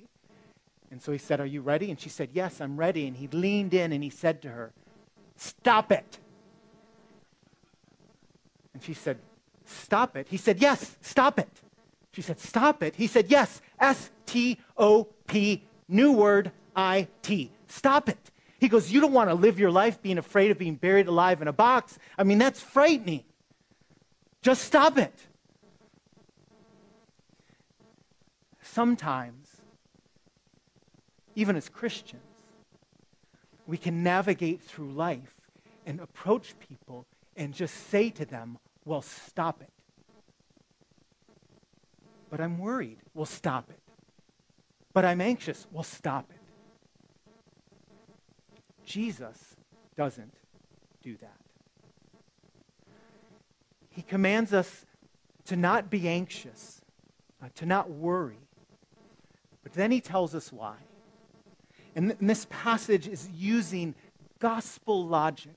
And 0.93 1.03
so 1.03 1.11
he 1.11 1.19
said, 1.19 1.41
Are 1.41 1.47
you 1.47 1.63
ready? 1.63 1.91
And 1.91 1.99
she 1.99 2.09
said, 2.09 2.29
Yes, 2.33 2.61
I'm 2.61 2.77
ready. 2.77 3.09
And 3.09 3.17
he 3.17 3.27
leaned 3.27 3.75
in 3.75 3.93
and 3.93 4.05
he 4.05 4.11
said 4.11 4.41
to 4.43 4.51
her, 4.51 4.73
Stop 5.35 5.91
it. 5.91 6.19
And 8.73 8.85
she 8.85 8.95
said, 8.95 9.19
Stop 9.65 10.17
it. 10.17 10.29
He 10.29 10.37
said, 10.37 10.63
Yes, 10.63 10.97
stop 11.01 11.41
it. 11.41 11.51
She 12.13 12.23
said, 12.23 12.39
Stop 12.39 12.85
it. 12.85 12.95
He 12.95 13.09
said, 13.09 13.33
Yes, 13.33 13.61
S 13.81 14.13
T 14.27 14.59
O 14.77 15.09
P, 15.27 15.65
new 15.89 16.13
word, 16.13 16.53
I 16.77 17.09
T. 17.23 17.51
Stop 17.73 18.11
it. 18.11 18.31
He 18.61 18.69
goes, 18.69 18.93
You 18.93 19.01
don't 19.01 19.13
want 19.13 19.31
to 19.31 19.35
live 19.35 19.59
your 19.59 19.71
life 19.71 20.03
being 20.03 20.19
afraid 20.19 20.51
of 20.51 20.59
being 20.59 20.75
buried 20.75 21.09
alive 21.09 21.41
in 21.41 21.49
a 21.49 21.53
box. 21.55 21.99
I 22.19 22.23
mean, 22.23 22.37
that's 22.37 22.61
frightening. 22.61 23.25
Just 24.43 24.65
stop 24.65 24.99
it. 24.99 25.15
Sometimes, 28.61 29.49
even 31.35 31.57
as 31.57 31.71
Christians, 31.71 32.23
we 33.67 33.79
can 33.79 34.03
navigate 34.03 34.61
through 34.61 34.93
life 34.93 35.35
and 35.87 35.99
approach 35.99 36.55
people 36.59 37.07
and 37.37 37.55
just 37.55 37.89
say 37.89 38.11
to 38.11 38.27
them, 38.27 38.59
well, 38.85 39.03
stop 39.03 39.63
it. 39.63 39.71
But 42.29 42.41
I'm 42.41 42.59
worried. 42.59 42.99
Well, 43.15 43.27
stop 43.27 43.71
it. 43.71 43.81
But 44.93 45.07
I'm 45.07 45.23
anxious. 45.23 45.67
Well, 45.73 45.85
stop 45.85 46.31
it. 46.31 46.42
Jesus 48.85 49.57
doesn't 49.97 50.35
do 51.03 51.17
that. 51.19 51.37
He 53.91 54.03
commands 54.03 54.53
us 54.53 54.87
to 55.47 55.57
not 55.57 55.91
be 55.91 56.09
anxious, 56.09 56.81
uh, 57.43 57.49
to 57.57 57.67
not 57.67 57.91
worry. 57.91 58.39
But 59.63 59.75
then 59.75 59.91
he 59.91 60.01
tells 60.01 60.35
us 60.35 60.53
why. 60.53 60.77
And, 61.95 62.09
th- 62.09 62.21
and 62.21 62.31
this 62.31 62.47
passage 62.49 63.07
is 63.07 63.29
using 63.37 63.95
gospel 64.39 65.07
logic, 65.07 65.57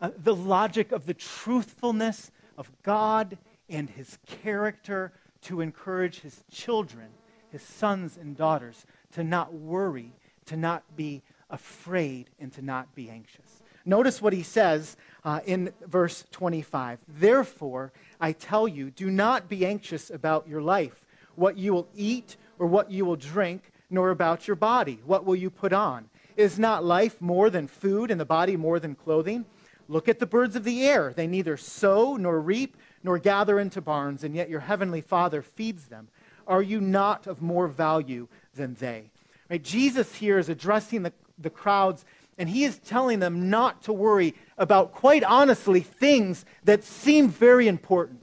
uh, 0.00 0.10
the 0.16 0.34
logic 0.34 0.92
of 0.92 1.06
the 1.06 1.14
truthfulness 1.14 2.30
of 2.56 2.70
God 2.82 3.36
and 3.68 3.90
his 3.90 4.18
character 4.26 5.12
to 5.42 5.60
encourage 5.60 6.20
his 6.20 6.44
children, 6.50 7.08
his 7.50 7.62
sons 7.62 8.16
and 8.16 8.36
daughters, 8.36 8.86
to 9.12 9.24
not 9.24 9.52
worry, 9.52 10.12
to 10.46 10.56
not 10.56 10.82
be 10.96 11.22
afraid, 11.50 12.30
and 12.38 12.52
to 12.52 12.62
not 12.62 12.94
be 12.94 13.10
anxious. 13.10 13.62
Notice 13.84 14.22
what 14.22 14.32
he 14.32 14.42
says 14.42 14.96
uh, 15.24 15.40
in 15.44 15.72
verse 15.86 16.24
25. 16.32 16.98
Therefore, 17.06 17.92
I 18.20 18.32
tell 18.32 18.66
you, 18.66 18.90
do 18.90 19.10
not 19.10 19.48
be 19.48 19.66
anxious 19.66 20.10
about 20.10 20.48
your 20.48 20.62
life, 20.62 21.06
what 21.34 21.58
you 21.58 21.74
will 21.74 21.88
eat 21.94 22.36
or 22.58 22.66
what 22.66 22.90
you 22.90 23.04
will 23.04 23.16
drink, 23.16 23.70
nor 23.90 24.10
about 24.10 24.46
your 24.48 24.56
body, 24.56 25.00
what 25.04 25.24
will 25.24 25.36
you 25.36 25.50
put 25.50 25.72
on. 25.72 26.08
Is 26.36 26.58
not 26.58 26.84
life 26.84 27.20
more 27.20 27.50
than 27.50 27.68
food 27.68 28.10
and 28.10 28.20
the 28.20 28.24
body 28.24 28.56
more 28.56 28.80
than 28.80 28.94
clothing? 28.94 29.44
Look 29.86 30.08
at 30.08 30.18
the 30.18 30.26
birds 30.26 30.56
of 30.56 30.64
the 30.64 30.84
air. 30.84 31.12
They 31.12 31.26
neither 31.26 31.56
sow 31.56 32.16
nor 32.16 32.40
reap 32.40 32.76
nor 33.02 33.18
gather 33.18 33.60
into 33.60 33.80
barns, 33.82 34.24
and 34.24 34.34
yet 34.34 34.48
your 34.48 34.60
heavenly 34.60 35.02
Father 35.02 35.42
feeds 35.42 35.86
them. 35.86 36.08
Are 36.46 36.62
you 36.62 36.80
not 36.80 37.26
of 37.26 37.42
more 37.42 37.68
value 37.68 38.28
than 38.54 38.74
they? 38.74 39.10
Right? 39.50 39.62
Jesus 39.62 40.14
here 40.14 40.38
is 40.38 40.48
addressing 40.48 41.02
the, 41.02 41.12
the 41.38 41.50
crowds, 41.50 42.04
and 42.38 42.48
he 42.48 42.64
is 42.64 42.78
telling 42.78 43.20
them 43.20 43.50
not 43.50 43.82
to 43.82 43.92
worry 43.92 44.34
about, 44.58 44.92
quite 44.92 45.24
honestly, 45.24 45.80
things 45.80 46.44
that 46.64 46.84
seem 46.84 47.28
very 47.28 47.68
important 47.68 48.20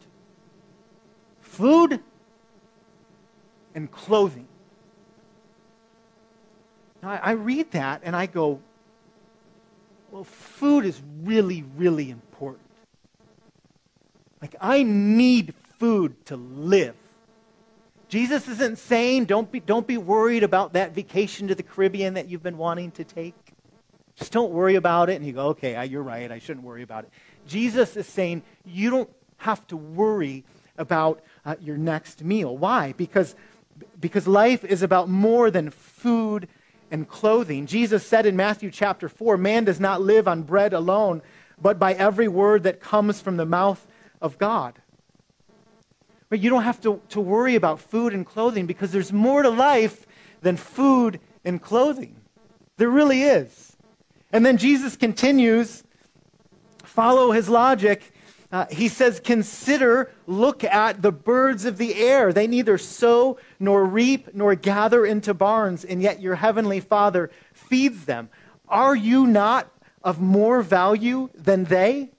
food 1.40 2.00
and 3.76 3.92
clothing. 3.92 4.48
Now, 7.04 7.20
I, 7.22 7.32
read 7.32 7.72
that 7.72 8.02
and 8.04 8.16
I 8.16 8.26
go, 8.26 8.62
well, 10.12 10.24
food 10.24 10.86
is 10.86 11.02
really, 11.24 11.64
really 11.76 12.10
important. 12.10 12.64
Like, 14.42 14.56
I 14.62 14.84
need 14.84 15.54
food 15.80 16.26
to 16.28 16.36
live. 16.38 16.96
Jesus 18.12 18.46
isn't 18.50 18.78
saying 18.78 19.24
don't 19.24 19.50
be, 19.50 19.62
don't 19.62 19.88
be 19.88 19.98
worried 19.98 20.44
about 20.44 20.74
that 20.74 20.94
vacation 20.94 21.48
to 21.48 21.56
the 21.56 21.64
Caribbean 21.64 22.16
that 22.16 22.28
you've 22.28 22.44
been 22.44 22.58
wanting 22.58 22.92
to 22.92 23.06
take. 23.06 23.34
Just 24.18 24.34
don't 24.34 24.52
worry 24.52 24.76
about 24.76 25.10
it. 25.10 25.16
And 25.16 25.26
you 25.26 25.32
go, 25.32 25.48
okay, 25.48 25.82
you're 25.86 26.04
right. 26.04 26.30
I 26.30 26.38
shouldn't 26.38 26.66
worry 26.66 26.84
about 26.84 27.06
it. 27.06 27.10
Jesus 27.48 27.96
is 27.96 28.06
saying 28.06 28.44
you 28.66 28.90
don't 28.90 29.10
have 29.38 29.66
to 29.68 29.78
worry 29.78 30.44
about 30.78 31.24
uh, 31.46 31.56
your 31.62 31.78
next 31.78 32.22
meal. 32.22 32.58
Why? 32.58 32.94
Because, 32.98 33.34
because 34.02 34.28
life 34.28 34.66
is 34.66 34.84
about 34.84 35.08
more 35.08 35.50
than 35.50 35.70
food 35.70 36.50
and 36.92 37.08
clothing. 37.08 37.66
Jesus 37.66 38.06
said 38.06 38.26
in 38.26 38.36
Matthew 38.36 38.72
chapter 38.72 39.08
4 39.08 39.38
Man 39.38 39.64
does 39.64 39.80
not 39.80 40.02
live 40.02 40.28
on 40.28 40.44
bread 40.44 40.74
alone, 40.74 41.22
but 41.62 41.80
by 41.80 41.94
every 41.94 42.28
word 42.28 42.64
that 42.64 42.82
comes 42.82 43.22
from 43.22 43.38
the 43.38 43.46
mouth 43.46 43.88
of 44.22 44.38
God. 44.38 44.82
But 46.32 46.40
you 46.40 46.50
don't 46.50 46.64
have 46.64 46.80
to, 46.84 47.02
to 47.10 47.20
worry 47.20 47.56
about 47.56 47.82
food 47.82 48.14
and 48.14 48.26
clothing 48.26 48.66
because 48.66 48.94
there's 48.94 49.12
more 49.12 49.42
to 49.44 49.50
life 49.50 50.08
than 50.42 50.56
food 50.56 51.20
and 51.44 51.62
clothing. 51.62 52.16
There 52.78 52.90
really 52.90 53.24
is. 53.24 53.76
And 54.32 54.46
then 54.46 54.56
Jesus 54.56 54.96
continues, 54.96 55.84
follow 56.86 57.34
his 57.34 57.50
logic. 57.50 58.14
Uh, 58.50 58.66
he 58.72 58.88
says, 58.88 59.20
Consider, 59.20 60.10
look 60.26 60.64
at 60.64 61.02
the 61.02 61.12
birds 61.12 61.66
of 61.66 61.78
the 61.78 61.96
air. 61.96 62.32
They 62.32 62.48
neither 62.48 62.78
sow 62.78 63.38
nor 63.60 63.84
reap 63.84 64.34
nor 64.34 64.56
gather 64.56 65.06
into 65.06 65.34
barns, 65.34 65.84
and 65.84 66.02
yet 66.02 66.22
your 66.22 66.36
heavenly 66.36 66.80
Father 66.80 67.30
feeds 67.52 68.06
them. 68.06 68.30
Are 68.70 68.96
you 68.96 69.28
not 69.28 69.70
of 70.02 70.22
more 70.22 70.62
value 70.62 71.30
than 71.36 71.66
they? 71.66 72.12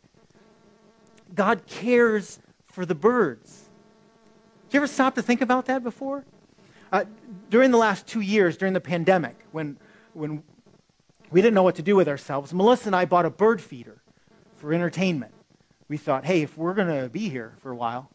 God 1.34 1.66
cares 1.66 2.40
for 2.66 2.84
the 2.84 2.94
birds. 2.94 3.61
You 4.72 4.78
ever 4.78 4.86
stop 4.86 5.16
to 5.16 5.22
think 5.22 5.42
about 5.42 5.66
that 5.66 5.82
before? 5.82 6.24
Uh, 6.90 7.04
during 7.50 7.70
the 7.70 7.76
last 7.76 8.06
two 8.06 8.22
years, 8.22 8.56
during 8.56 8.72
the 8.72 8.80
pandemic, 8.80 9.36
when, 9.52 9.76
when 10.14 10.42
we 11.30 11.42
didn't 11.42 11.54
know 11.54 11.62
what 11.62 11.74
to 11.74 11.82
do 11.82 11.94
with 11.94 12.08
ourselves, 12.08 12.54
Melissa 12.54 12.88
and 12.88 12.96
I 12.96 13.04
bought 13.04 13.26
a 13.26 13.30
bird 13.30 13.60
feeder 13.60 14.00
for 14.56 14.72
entertainment. 14.72 15.34
We 15.88 15.98
thought, 15.98 16.24
hey, 16.24 16.40
if 16.40 16.56
we're 16.56 16.72
going 16.72 16.88
to 16.88 17.10
be 17.10 17.28
here 17.28 17.52
for 17.58 17.70
a 17.70 17.76
while, 17.76 18.08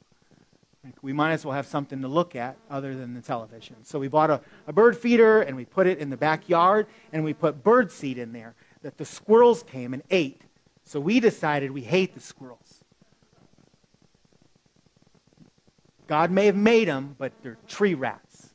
we 1.04 1.14
might 1.14 1.34
as 1.34 1.46
well 1.46 1.54
have 1.54 1.68
something 1.68 2.02
to 2.02 2.08
look 2.08 2.36
at 2.36 2.58
other 2.72 2.96
than 2.96 3.14
the 3.14 3.22
television. 3.22 3.76
So 3.84 4.00
we 4.00 4.08
bought 4.08 4.32
a, 4.32 4.42
a 4.66 4.74
bird 4.74 4.98
feeder 4.98 5.42
and 5.44 5.56
we 5.56 5.66
put 5.66 5.86
it 5.86 6.00
in 6.00 6.10
the 6.10 6.18
backyard 6.18 6.88
and 7.14 7.24
we 7.24 7.34
put 7.34 7.64
bird 7.64 7.92
seed 7.92 8.18
in 8.18 8.34
there 8.34 8.56
that 8.82 8.98
the 8.98 9.06
squirrels 9.06 9.62
came 9.62 9.94
and 9.94 10.02
ate. 10.10 10.42
So 10.86 11.00
we 11.00 11.20
decided 11.20 11.70
we 11.70 11.82
hate 11.82 12.16
the 12.16 12.20
squirrels. 12.20 12.67
God 16.08 16.32
may 16.32 16.46
have 16.46 16.56
made 16.56 16.88
them, 16.88 17.16
but 17.18 17.34
they're 17.44 17.58
tree 17.68 17.94
rats. 17.94 18.50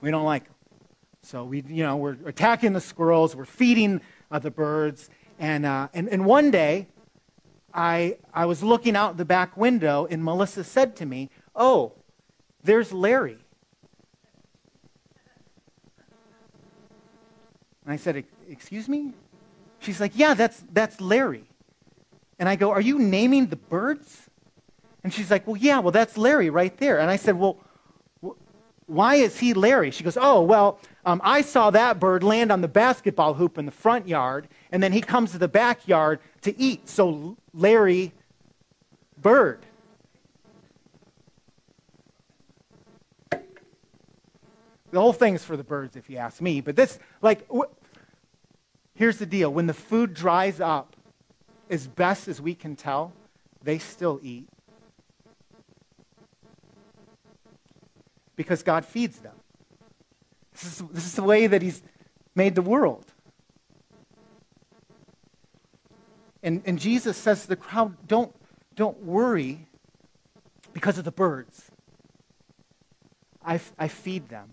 We 0.00 0.10
don't 0.10 0.24
like 0.24 0.44
them. 0.44 0.54
So 1.22 1.44
we, 1.44 1.62
you 1.68 1.82
know, 1.82 1.96
we're 1.96 2.16
attacking 2.24 2.72
the 2.72 2.80
squirrels, 2.80 3.36
we're 3.36 3.44
feeding 3.44 4.00
uh, 4.30 4.38
the 4.38 4.50
birds, 4.50 5.10
and, 5.38 5.66
uh, 5.66 5.88
and, 5.92 6.08
and 6.08 6.24
one 6.24 6.50
day, 6.50 6.88
I, 7.72 8.18
I 8.34 8.46
was 8.46 8.62
looking 8.62 8.96
out 8.96 9.16
the 9.16 9.24
back 9.24 9.56
window, 9.56 10.06
and 10.10 10.24
Melissa 10.24 10.64
said 10.64 10.96
to 10.96 11.06
me, 11.06 11.30
Oh, 11.54 11.92
there's 12.62 12.92
Larry. 12.92 13.38
And 17.84 17.92
I 17.92 17.96
said, 17.96 18.24
Excuse 18.48 18.88
me? 18.88 19.12
She's 19.78 20.00
like, 20.00 20.12
Yeah, 20.14 20.34
that's, 20.34 20.64
that's 20.72 21.00
Larry. 21.00 21.44
And 22.38 22.48
I 22.48 22.56
go, 22.56 22.70
Are 22.70 22.80
you 22.80 22.98
naming 22.98 23.46
the 23.46 23.56
birds? 23.56 24.29
And 25.02 25.12
she's 25.12 25.30
like, 25.30 25.46
Well, 25.46 25.56
yeah, 25.56 25.78
well, 25.78 25.92
that's 25.92 26.16
Larry 26.16 26.50
right 26.50 26.76
there. 26.78 26.98
And 26.98 27.10
I 27.10 27.16
said, 27.16 27.38
Well, 27.38 27.58
why 28.86 29.14
is 29.14 29.38
he 29.38 29.54
Larry? 29.54 29.92
She 29.92 30.02
goes, 30.02 30.18
Oh, 30.20 30.42
well, 30.42 30.80
um, 31.04 31.20
I 31.24 31.42
saw 31.42 31.70
that 31.70 32.00
bird 32.00 32.22
land 32.22 32.50
on 32.50 32.60
the 32.60 32.68
basketball 32.68 33.34
hoop 33.34 33.56
in 33.56 33.64
the 33.64 33.72
front 33.72 34.08
yard, 34.08 34.48
and 34.72 34.82
then 34.82 34.92
he 34.92 35.00
comes 35.00 35.30
to 35.32 35.38
the 35.38 35.48
backyard 35.48 36.18
to 36.42 36.58
eat. 36.60 36.88
So, 36.88 37.36
Larry 37.54 38.12
Bird. 39.16 39.64
The 44.90 45.00
whole 45.00 45.12
thing's 45.12 45.44
for 45.44 45.56
the 45.56 45.62
birds, 45.62 45.94
if 45.94 46.10
you 46.10 46.16
ask 46.16 46.40
me. 46.40 46.60
But 46.60 46.74
this, 46.74 46.98
like, 47.22 47.46
wh- 47.48 47.70
here's 48.94 49.18
the 49.18 49.26
deal 49.26 49.52
when 49.52 49.66
the 49.66 49.74
food 49.74 50.14
dries 50.14 50.60
up, 50.60 50.96
as 51.68 51.86
best 51.86 52.26
as 52.26 52.40
we 52.40 52.56
can 52.56 52.74
tell, 52.74 53.12
they 53.62 53.78
still 53.78 54.18
eat. 54.22 54.48
Because 58.40 58.62
God 58.62 58.86
feeds 58.86 59.18
them. 59.18 59.34
This 60.54 60.64
is, 60.64 60.78
this 60.92 61.04
is 61.04 61.14
the 61.14 61.22
way 61.22 61.46
that 61.46 61.60
He's 61.60 61.82
made 62.34 62.54
the 62.54 62.62
world. 62.62 63.04
And, 66.42 66.62
and 66.64 66.78
Jesus 66.78 67.18
says 67.18 67.42
to 67.42 67.48
the 67.48 67.56
crowd, 67.56 67.98
don't, 68.08 68.34
don't 68.74 68.96
worry 69.02 69.66
because 70.72 70.96
of 70.96 71.04
the 71.04 71.12
birds. 71.12 71.70
I, 73.44 73.60
I 73.78 73.88
feed 73.88 74.30
them. 74.30 74.52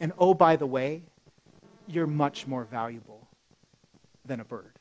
And 0.00 0.14
oh, 0.16 0.32
by 0.32 0.56
the 0.56 0.66
way, 0.66 1.02
you're 1.86 2.06
much 2.06 2.46
more 2.46 2.64
valuable 2.64 3.28
than 4.24 4.40
a 4.40 4.44
bird. 4.46 4.72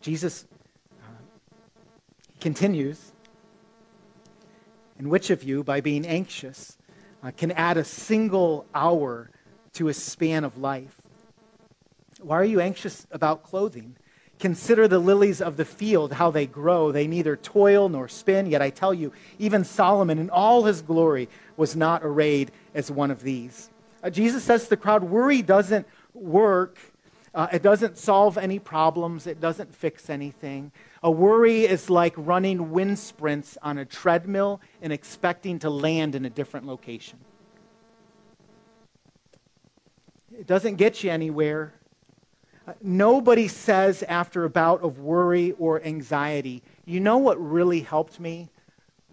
Jesus 0.00 0.46
uh, 1.00 1.06
continues 2.40 3.12
and 4.98 5.10
which 5.10 5.30
of 5.30 5.42
you, 5.42 5.62
by 5.62 5.80
being 5.80 6.06
anxious, 6.06 6.76
uh, 7.22 7.30
can 7.36 7.50
add 7.52 7.76
a 7.76 7.84
single 7.84 8.66
hour 8.74 9.30
to 9.74 9.88
a 9.88 9.94
span 9.94 10.44
of 10.44 10.58
life? 10.58 11.02
Why 12.20 12.36
are 12.36 12.44
you 12.44 12.60
anxious 12.60 13.06
about 13.10 13.42
clothing? 13.42 13.96
Consider 14.38 14.86
the 14.86 14.98
lilies 14.98 15.40
of 15.40 15.56
the 15.56 15.64
field, 15.64 16.12
how 16.12 16.30
they 16.30 16.46
grow. 16.46 16.92
They 16.92 17.06
neither 17.06 17.36
toil 17.36 17.88
nor 17.88 18.08
spin. 18.08 18.46
Yet 18.46 18.60
I 18.60 18.70
tell 18.70 18.92
you, 18.92 19.12
even 19.38 19.64
Solomon 19.64 20.18
in 20.18 20.28
all 20.30 20.64
his 20.64 20.82
glory 20.82 21.28
was 21.56 21.74
not 21.74 22.02
arrayed 22.04 22.52
as 22.74 22.90
one 22.90 23.10
of 23.10 23.22
these. 23.22 23.70
Uh, 24.02 24.10
Jesus 24.10 24.44
says 24.44 24.64
to 24.64 24.70
the 24.70 24.76
crowd, 24.76 25.04
worry 25.04 25.40
doesn't 25.40 25.86
work. 26.12 26.78
Uh, 27.34 27.48
it 27.52 27.62
doesn't 27.62 27.96
solve 27.98 28.36
any 28.36 28.58
problems. 28.58 29.26
It 29.26 29.40
doesn't 29.40 29.74
fix 29.74 30.10
anything. 30.10 30.70
A 31.06 31.10
worry 31.10 31.64
is 31.64 31.88
like 31.88 32.14
running 32.16 32.72
wind 32.72 32.98
sprints 32.98 33.56
on 33.62 33.78
a 33.78 33.84
treadmill 33.84 34.60
and 34.82 34.92
expecting 34.92 35.60
to 35.60 35.70
land 35.70 36.16
in 36.16 36.24
a 36.24 36.30
different 36.30 36.66
location. 36.66 37.20
It 40.36 40.48
doesn't 40.48 40.74
get 40.74 41.04
you 41.04 41.12
anywhere. 41.12 41.74
Uh, 42.66 42.72
nobody 42.82 43.46
says 43.46 44.02
after 44.02 44.42
a 44.42 44.50
bout 44.50 44.82
of 44.82 44.98
worry 44.98 45.52
or 45.60 45.80
anxiety, 45.80 46.64
you 46.86 46.98
know 46.98 47.18
what 47.18 47.40
really 47.40 47.82
helped 47.82 48.18
me 48.18 48.50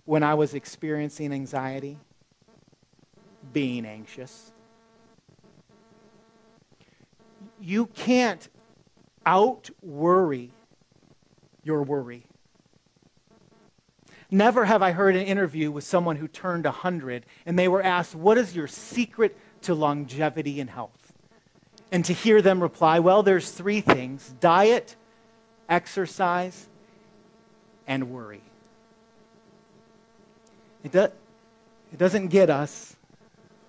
when 0.06 0.24
I 0.24 0.34
was 0.34 0.56
experiencing 0.56 1.32
anxiety? 1.32 2.00
Being 3.54 3.86
anxious. 3.86 4.52
You 7.62 7.86
can't 7.86 8.50
out 9.28 9.70
worry 9.84 10.50
your 11.64 11.84
worry. 11.84 12.26
Never 14.32 14.66
have 14.66 14.82
I 14.82 14.92
heard 14.92 15.16
an 15.16 15.26
interview 15.26 15.72
with 15.72 15.84
someone 15.84 16.16
who 16.16 16.28
turned 16.28 16.66
100 16.66 17.26
and 17.46 17.58
they 17.58 17.68
were 17.68 17.84
asked, 17.84 18.16
What 18.16 18.38
is 18.38 18.56
your 18.56 18.68
secret 18.68 19.38
to 19.62 19.74
longevity 19.74 20.60
and 20.60 20.70
health? 20.70 21.04
and 21.94 22.04
to 22.06 22.12
hear 22.12 22.42
them 22.42 22.60
reply, 22.60 22.98
well, 22.98 23.22
there's 23.22 23.52
three 23.52 23.80
things 23.80 24.34
diet, 24.40 24.96
exercise, 25.70 26.68
and 27.88 28.10
worry. 28.10 28.42
It, 30.84 30.92
do, 30.92 31.04
it 31.04 32.00
doesn't 32.00 32.30
get 32.30 32.50
us 32.50 32.96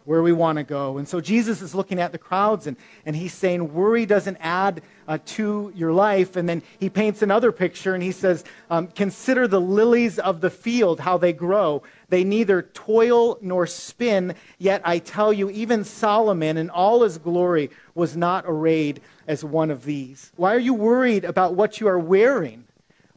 where 0.04 0.22
we 0.22 0.32
want 0.32 0.58
to 0.58 0.64
go. 0.64 0.98
And 0.98 1.08
so 1.08 1.20
Jesus 1.20 1.62
is 1.62 1.74
looking 1.74 1.98
at 1.98 2.12
the 2.12 2.18
crowds 2.18 2.66
and, 2.66 2.76
and 3.06 3.16
he's 3.16 3.32
saying, 3.32 3.72
worry 3.72 4.04
doesn't 4.04 4.36
add 4.40 4.82
uh, 5.08 5.18
to 5.24 5.72
your 5.74 5.92
life. 5.92 6.36
And 6.36 6.48
then 6.48 6.62
he 6.78 6.90
paints 6.90 7.22
another 7.22 7.52
picture 7.52 7.94
and 7.94 8.02
he 8.02 8.12
says, 8.12 8.44
um, 8.70 8.88
Consider 8.88 9.48
the 9.48 9.60
lilies 9.60 10.18
of 10.18 10.40
the 10.40 10.50
field, 10.50 11.00
how 11.00 11.16
they 11.16 11.32
grow. 11.32 11.82
They 12.08 12.24
neither 12.24 12.62
toil 12.62 13.38
nor 13.40 13.66
spin, 13.66 14.34
yet 14.58 14.82
I 14.84 14.98
tell 14.98 15.32
you, 15.32 15.50
even 15.50 15.84
Solomon 15.84 16.56
in 16.56 16.70
all 16.70 17.02
his 17.02 17.18
glory 17.18 17.70
was 17.94 18.16
not 18.16 18.44
arrayed 18.46 19.00
as 19.26 19.42
one 19.42 19.70
of 19.70 19.84
these. 19.84 20.32
Why 20.36 20.54
are 20.54 20.58
you 20.58 20.74
worried 20.74 21.24
about 21.24 21.54
what 21.54 21.80
you 21.80 21.88
are 21.88 21.98
wearing? 21.98 22.64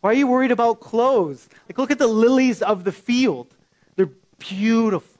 Why 0.02 0.12
are 0.12 0.16
you 0.16 0.28
worried 0.28 0.52
about 0.52 0.80
clothes? 0.80 1.50
Like, 1.68 1.78
look 1.78 1.92
at 1.92 2.00
the 2.00 2.08
lilies 2.08 2.62
of 2.62 2.84
the 2.86 2.92
field. 2.92 3.48
They're 3.96 4.10
beautiful. 4.40 5.18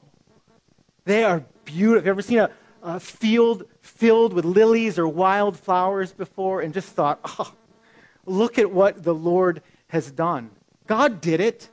They 1.04 1.24
are 1.24 1.44
beautiful. 1.68 1.96
Have 1.96 2.06
you 2.06 2.10
ever 2.10 2.22
seen 2.22 2.38
a, 2.38 2.50
a 2.82 2.98
field 2.98 3.64
filled 3.82 4.32
with 4.32 4.44
lilies 4.44 4.98
or 4.98 5.06
wildflowers 5.06 6.12
before 6.12 6.62
and 6.62 6.72
just 6.72 6.88
thought, 6.88 7.20
oh, 7.38 7.52
look 8.24 8.58
at 8.58 8.70
what 8.70 9.02
the 9.02 9.14
Lord 9.14 9.62
has 9.88 10.10
done? 10.10 10.50
God 10.86 11.20
did 11.20 11.40
it. 11.40 11.68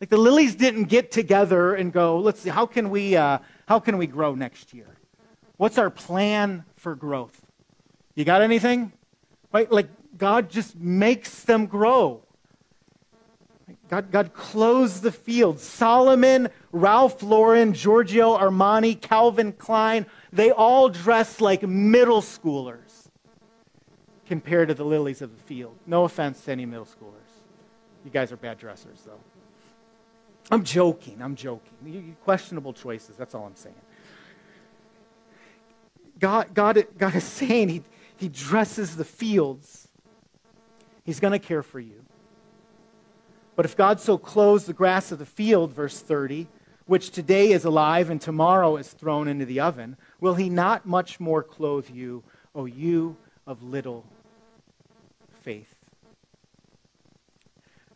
Like 0.00 0.10
the 0.10 0.16
lilies 0.16 0.54
didn't 0.54 0.84
get 0.84 1.10
together 1.10 1.74
and 1.74 1.92
go, 1.92 2.18
let's 2.18 2.40
see, 2.40 2.50
how 2.50 2.66
can 2.66 2.90
we, 2.90 3.16
uh, 3.16 3.38
how 3.66 3.80
can 3.80 3.98
we 3.98 4.06
grow 4.06 4.34
next 4.34 4.72
year? 4.72 4.86
What's 5.56 5.78
our 5.78 5.90
plan 5.90 6.64
for 6.76 6.94
growth? 6.94 7.40
You 8.14 8.24
got 8.24 8.42
anything? 8.42 8.92
Right? 9.52 9.70
Like 9.70 9.88
God 10.16 10.50
just 10.50 10.76
makes 10.76 11.42
them 11.42 11.66
grow. 11.66 12.22
God, 13.88 14.10
God 14.10 14.32
clothes 14.34 15.02
the 15.02 15.12
field. 15.12 15.60
Solomon, 15.60 16.48
Ralph 16.72 17.22
Lauren, 17.22 17.74
Giorgio 17.74 18.36
Armani, 18.36 19.00
Calvin 19.00 19.52
Klein, 19.52 20.06
they 20.32 20.50
all 20.50 20.88
dress 20.88 21.40
like 21.40 21.62
middle 21.62 22.22
schoolers 22.22 23.08
compared 24.26 24.68
to 24.68 24.74
the 24.74 24.84
lilies 24.84 25.20
of 25.22 25.36
the 25.36 25.42
field. 25.42 25.76
No 25.86 26.04
offense 26.04 26.44
to 26.44 26.52
any 26.52 26.64
middle 26.66 26.86
schoolers. 26.86 27.12
You 28.04 28.10
guys 28.10 28.32
are 28.32 28.36
bad 28.36 28.58
dressers, 28.58 29.00
though. 29.04 29.20
I'm 30.50 30.64
joking. 30.64 31.20
I'm 31.22 31.36
joking. 31.36 32.16
Questionable 32.24 32.72
choices. 32.72 33.16
That's 33.16 33.34
all 33.34 33.46
I'm 33.46 33.56
saying. 33.56 33.74
God, 36.18 36.54
God, 36.54 36.86
God 36.98 37.14
is 37.14 37.24
saying 37.24 37.68
he, 37.68 37.82
he 38.16 38.28
dresses 38.28 38.96
the 38.96 39.04
fields. 39.04 39.88
He's 41.04 41.20
going 41.20 41.32
to 41.32 41.38
care 41.38 41.62
for 41.62 41.80
you. 41.80 42.03
But 43.56 43.64
if 43.64 43.76
God 43.76 44.00
so 44.00 44.18
clothes 44.18 44.66
the 44.66 44.72
grass 44.72 45.12
of 45.12 45.18
the 45.18 45.26
field, 45.26 45.72
verse 45.72 46.00
30, 46.00 46.48
which 46.86 47.10
today 47.10 47.52
is 47.52 47.64
alive 47.64 48.10
and 48.10 48.20
tomorrow 48.20 48.76
is 48.76 48.92
thrown 48.92 49.28
into 49.28 49.44
the 49.44 49.60
oven, 49.60 49.96
will 50.20 50.34
he 50.34 50.48
not 50.48 50.86
much 50.86 51.20
more 51.20 51.42
clothe 51.42 51.88
you, 51.88 52.22
O 52.54 52.66
you 52.66 53.16
of 53.46 53.62
little 53.62 54.04
faith? 55.42 55.74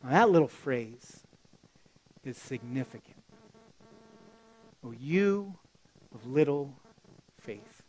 Now, 0.03 0.11
that 0.11 0.31
little 0.31 0.49
phrase 0.49 1.25
is 2.25 2.37
significant. 2.37 3.17
O 4.85 4.93
you 4.93 5.55
of 6.15 6.25
little 6.27 6.73
faith. 7.41 7.83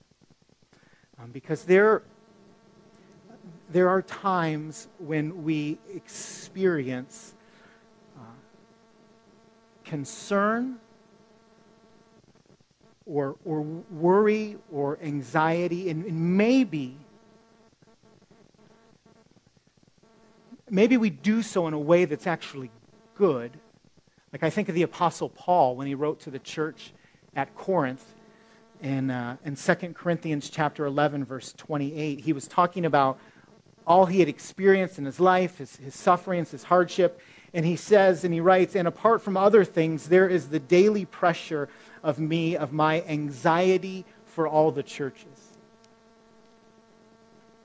Um, 1.21 1.31
because 1.31 1.63
there, 1.63 2.01
there 3.71 3.89
are 3.89 4.01
times 4.01 4.87
when 4.97 5.43
we 5.43 5.77
experience 5.93 7.35
concern 9.89 10.77
or, 13.07 13.35
or 13.43 13.61
worry 13.61 14.55
or 14.71 14.99
anxiety, 15.01 15.89
and, 15.89 16.05
and 16.05 16.37
maybe, 16.37 16.95
maybe 20.69 20.95
we 20.95 21.09
do 21.09 21.41
so 21.41 21.65
in 21.67 21.73
a 21.73 21.79
way 21.79 22.05
that's 22.05 22.27
actually 22.27 22.69
good. 23.15 23.51
Like 24.31 24.43
I 24.43 24.51
think 24.51 24.69
of 24.69 24.75
the 24.75 24.83
Apostle 24.83 25.29
Paul 25.29 25.75
when 25.75 25.87
he 25.87 25.95
wrote 25.95 26.19
to 26.21 26.29
the 26.29 26.37
church 26.37 26.93
at 27.35 27.55
Corinth 27.55 28.13
in, 28.81 29.09
uh, 29.09 29.37
in 29.43 29.55
2 29.55 29.73
Corinthians 29.95 30.51
chapter 30.51 30.85
11, 30.85 31.25
verse 31.25 31.51
28. 31.57 32.19
He 32.19 32.31
was 32.31 32.47
talking 32.47 32.85
about 32.85 33.17
all 33.87 34.05
he 34.05 34.19
had 34.19 34.29
experienced 34.29 34.99
in 34.99 35.05
his 35.05 35.19
life, 35.19 35.57
his, 35.57 35.77
his 35.77 35.95
sufferings, 35.95 36.51
his 36.51 36.63
hardship. 36.63 37.19
And 37.53 37.65
he 37.65 37.75
says, 37.75 38.23
and 38.23 38.33
he 38.33 38.39
writes, 38.39 38.75
and 38.75 38.87
apart 38.87 39.21
from 39.21 39.35
other 39.35 39.63
things, 39.65 40.09
there 40.09 40.27
is 40.27 40.49
the 40.49 40.59
daily 40.59 41.05
pressure 41.05 41.69
of 42.03 42.19
me, 42.19 42.55
of 42.55 42.71
my 42.71 43.01
anxiety 43.03 44.05
for 44.25 44.47
all 44.47 44.71
the 44.71 44.83
churches. 44.83 45.57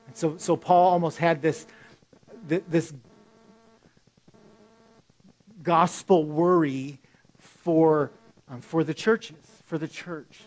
And 0.07 0.17
so, 0.17 0.37
so 0.39 0.57
Paul 0.57 0.91
almost 0.93 1.19
had 1.19 1.43
this, 1.43 1.67
this 2.47 2.93
gospel 5.63 6.25
worry 6.25 6.99
for, 7.39 8.11
um, 8.49 8.61
for 8.61 8.85
the 8.85 8.95
churches, 8.95 9.37
for 9.67 9.79
the 9.79 9.89
church. 9.89 10.41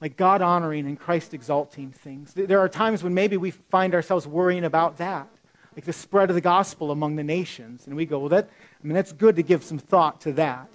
Like 0.00 0.16
God 0.16 0.42
honoring 0.42 0.86
and 0.86 0.98
Christ 0.98 1.32
exalting 1.32 1.92
things. 1.92 2.34
There 2.34 2.58
are 2.58 2.68
times 2.68 3.04
when 3.04 3.14
maybe 3.14 3.36
we 3.36 3.52
find 3.52 3.94
ourselves 3.94 4.26
worrying 4.26 4.64
about 4.64 4.98
that 4.98 5.28
like 5.74 5.84
the 5.84 5.92
spread 5.92 6.28
of 6.28 6.34
the 6.34 6.40
gospel 6.40 6.90
among 6.90 7.16
the 7.16 7.24
nations. 7.24 7.86
And 7.86 7.96
we 7.96 8.04
go, 8.04 8.18
well, 8.18 8.28
that, 8.30 8.50
I 8.82 8.86
mean, 8.86 8.94
that's 8.94 9.12
good 9.12 9.36
to 9.36 9.42
give 9.42 9.62
some 9.62 9.78
thought 9.78 10.20
to 10.22 10.32
that. 10.32 10.68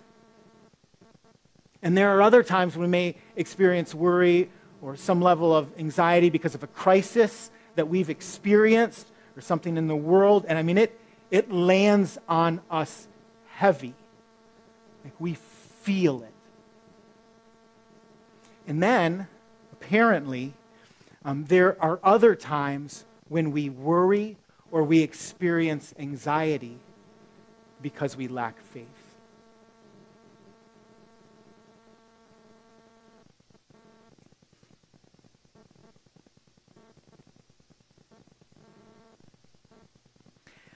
And 1.82 1.98
there 1.98 2.16
are 2.16 2.22
other 2.22 2.42
times 2.42 2.78
we 2.78 2.88
may 2.88 3.16
experience 3.36 3.94
worry 3.94 4.50
or 4.82 4.96
some 4.96 5.22
level 5.22 5.56
of 5.56 5.70
anxiety 5.78 6.30
because 6.30 6.56
of 6.56 6.64
a 6.64 6.68
crisis 6.68 7.52
that 7.76 7.88
we've 7.88 8.10
experienced 8.10 9.08
or 9.36 9.42
something 9.42 9.78
in 9.78 9.88
the 9.88 9.96
world. 9.96 10.46
And 10.48 10.58
I 10.58 10.64
mean, 10.64 10.78
it, 10.78 11.00
it 11.32 11.52
lands 11.52 12.18
on 12.30 12.62
us 12.72 13.08
heavy. 13.48 13.94
Like 15.04 15.20
we 15.20 15.34
feel 15.34 16.24
it. 16.24 16.34
And 18.68 18.82
then, 18.82 19.28
apparently, 19.72 20.54
um, 21.24 21.46
there 21.46 21.82
are 21.82 22.00
other 22.04 22.36
times 22.36 23.06
when 23.30 23.52
we 23.52 23.70
worry 23.70 24.38
or 24.72 24.84
we 24.84 25.00
experience 25.00 25.94
anxiety 25.98 26.80
because 27.82 28.18
we 28.18 28.28
lack 28.28 28.60
faith. 28.62 28.88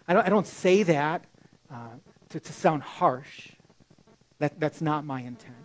I 0.07 0.13
don't, 0.13 0.25
I 0.25 0.29
don't 0.29 0.47
say 0.47 0.83
that 0.83 1.23
uh, 1.71 1.87
to, 2.29 2.39
to 2.39 2.53
sound 2.53 2.83
harsh. 2.83 3.49
That, 4.39 4.59
that's 4.59 4.81
not 4.81 5.05
my 5.05 5.21
intent. 5.21 5.55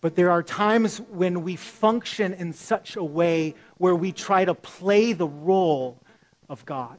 But 0.00 0.16
there 0.16 0.30
are 0.30 0.42
times 0.42 1.00
when 1.00 1.42
we 1.42 1.56
function 1.56 2.32
in 2.32 2.52
such 2.52 2.96
a 2.96 3.04
way 3.04 3.54
where 3.78 3.94
we 3.94 4.10
try 4.10 4.44
to 4.44 4.54
play 4.54 5.12
the 5.12 5.28
role 5.28 5.98
of 6.48 6.64
God 6.64 6.98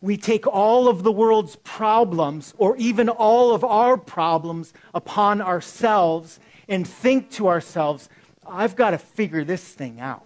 we 0.00 0.16
take 0.16 0.46
all 0.46 0.88
of 0.88 1.02
the 1.02 1.12
world's 1.12 1.56
problems, 1.56 2.54
or 2.56 2.76
even 2.76 3.08
all 3.08 3.52
of 3.52 3.64
our 3.64 3.96
problems, 3.96 4.72
upon 4.94 5.40
ourselves 5.40 6.38
and 6.68 6.86
think 6.86 7.30
to 7.32 7.48
ourselves, 7.48 8.08
I've 8.46 8.76
got 8.76 8.90
to 8.90 8.98
figure 8.98 9.44
this 9.44 9.64
thing 9.64 10.00
out. 10.00 10.22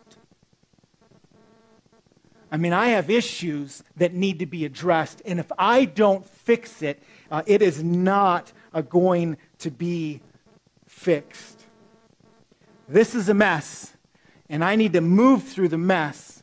I 2.50 2.58
mean, 2.58 2.74
I 2.74 2.88
have 2.88 3.08
issues 3.08 3.82
that 3.96 4.12
need 4.12 4.40
to 4.40 4.46
be 4.46 4.66
addressed, 4.66 5.22
and 5.24 5.40
if 5.40 5.50
I 5.58 5.86
don't 5.86 6.26
fix 6.26 6.82
it, 6.82 7.02
uh, 7.30 7.42
it 7.46 7.62
is 7.62 7.82
not 7.82 8.52
uh, 8.74 8.82
going 8.82 9.38
to 9.60 9.70
be 9.70 10.20
fixed. 10.86 11.64
This 12.86 13.14
is 13.14 13.30
a 13.30 13.34
mess, 13.34 13.96
and 14.50 14.62
I 14.62 14.76
need 14.76 14.92
to 14.92 15.00
move 15.00 15.44
through 15.44 15.68
the 15.68 15.78
mess 15.78 16.42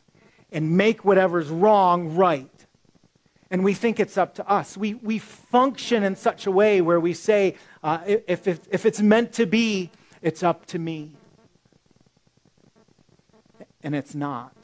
and 0.50 0.76
make 0.76 1.04
whatever's 1.04 1.48
wrong 1.48 2.16
right. 2.16 2.59
And 3.50 3.64
we 3.64 3.74
think 3.74 3.98
it's 3.98 4.16
up 4.16 4.34
to 4.36 4.48
us. 4.48 4.76
We, 4.76 4.94
we 4.94 5.18
function 5.18 6.04
in 6.04 6.14
such 6.14 6.46
a 6.46 6.50
way 6.52 6.80
where 6.80 7.00
we 7.00 7.14
say, 7.14 7.56
uh, 7.82 7.98
if, 8.06 8.46
if, 8.46 8.60
if 8.70 8.86
it's 8.86 9.00
meant 9.00 9.32
to 9.34 9.46
be, 9.46 9.90
it's 10.22 10.42
up 10.42 10.66
to 10.66 10.78
me. 10.78 11.10
And 13.82 13.94
it's 13.94 14.14
not. 14.14 14.54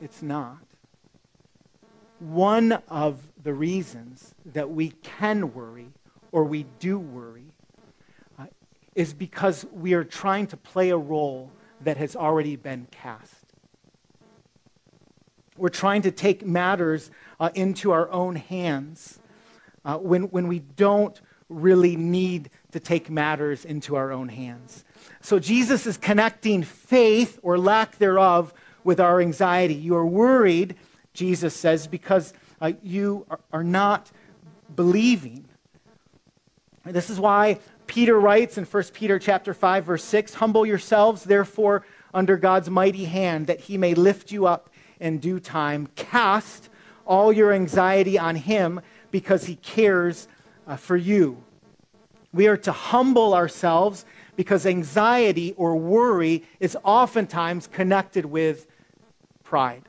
It's 0.00 0.22
not. 0.22 0.58
One 2.18 2.72
of 2.88 3.20
the 3.42 3.52
reasons 3.52 4.34
that 4.46 4.70
we 4.70 4.90
can 5.02 5.52
worry 5.52 5.88
or 6.32 6.44
we 6.44 6.64
do 6.78 6.98
worry 6.98 7.52
uh, 8.38 8.46
is 8.94 9.12
because 9.12 9.66
we 9.70 9.92
are 9.92 10.04
trying 10.04 10.46
to 10.46 10.56
play 10.56 10.90
a 10.90 10.96
role 10.96 11.50
that 11.82 11.98
has 11.98 12.16
already 12.16 12.56
been 12.56 12.86
cast. 12.90 13.43
We're 15.56 15.68
trying 15.68 16.02
to 16.02 16.10
take 16.10 16.44
matters 16.44 17.10
uh, 17.38 17.50
into 17.54 17.92
our 17.92 18.10
own 18.10 18.36
hands 18.36 19.20
uh, 19.84 19.98
when, 19.98 20.24
when 20.24 20.48
we 20.48 20.58
don't 20.58 21.20
really 21.48 21.94
need 21.96 22.50
to 22.72 22.80
take 22.80 23.08
matters 23.08 23.64
into 23.64 23.94
our 23.96 24.10
own 24.10 24.28
hands. 24.28 24.84
So 25.20 25.38
Jesus 25.38 25.86
is 25.86 25.96
connecting 25.96 26.62
faith 26.62 27.38
or 27.42 27.56
lack 27.58 27.98
thereof 27.98 28.52
with 28.82 28.98
our 28.98 29.20
anxiety. 29.20 29.74
You 29.74 29.94
are 29.96 30.06
worried, 30.06 30.74
Jesus 31.12 31.54
says, 31.54 31.86
because 31.86 32.34
uh, 32.60 32.72
you 32.82 33.24
are, 33.30 33.40
are 33.52 33.64
not 33.64 34.10
believing. 34.74 35.44
This 36.84 37.10
is 37.10 37.20
why 37.20 37.60
Peter 37.86 38.18
writes 38.18 38.58
in 38.58 38.64
1 38.64 38.82
Peter 38.92 39.18
chapter 39.18 39.54
5 39.54 39.84
verse 39.84 40.04
6, 40.04 40.34
"Humble 40.34 40.66
yourselves 40.66 41.24
therefore 41.24 41.84
under 42.12 42.36
God's 42.36 42.68
mighty 42.68 43.04
hand 43.04 43.46
that 43.46 43.60
he 43.60 43.78
may 43.78 43.94
lift 43.94 44.32
you 44.32 44.46
up 44.46 44.70
in 45.04 45.18
due 45.18 45.38
time. 45.38 45.86
Cast 45.94 46.70
all 47.06 47.30
your 47.30 47.52
anxiety 47.52 48.18
on 48.18 48.34
him 48.34 48.80
because 49.10 49.44
he 49.44 49.56
cares 49.56 50.26
uh, 50.66 50.76
for 50.76 50.96
you. 50.96 51.44
We 52.32 52.48
are 52.48 52.56
to 52.56 52.72
humble 52.72 53.34
ourselves 53.34 54.06
because 54.34 54.66
anxiety 54.66 55.52
or 55.58 55.76
worry 55.76 56.42
is 56.58 56.76
oftentimes 56.82 57.66
connected 57.66 58.24
with 58.24 58.66
pride. 59.44 59.84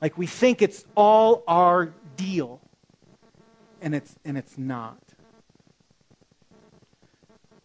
Like 0.00 0.16
we 0.16 0.26
think 0.26 0.62
it's 0.62 0.84
all 0.96 1.44
our 1.46 1.92
deal, 2.16 2.60
and 3.80 3.94
it's, 3.94 4.16
and 4.24 4.38
it's 4.38 4.56
not. 4.56 4.98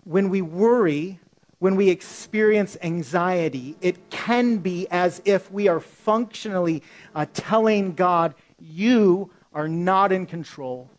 When 0.03 0.30
we 0.30 0.41
worry, 0.41 1.19
when 1.60 1.76
we 1.76 1.89
experience 1.89 2.78
anxiety, 2.82 3.76
it 3.82 4.10
can 4.10 4.58
be 4.58 4.88
as 4.91 5.22
if 5.26 5.52
we 5.52 5.67
are 5.67 5.80
functionally 5.80 6.84
uh, 7.15 7.26
telling 7.34 7.93
God, 7.93 8.36
You 8.60 9.32
are 9.54 9.67
not 9.67 10.12
in 10.12 10.26
control, 10.26 10.89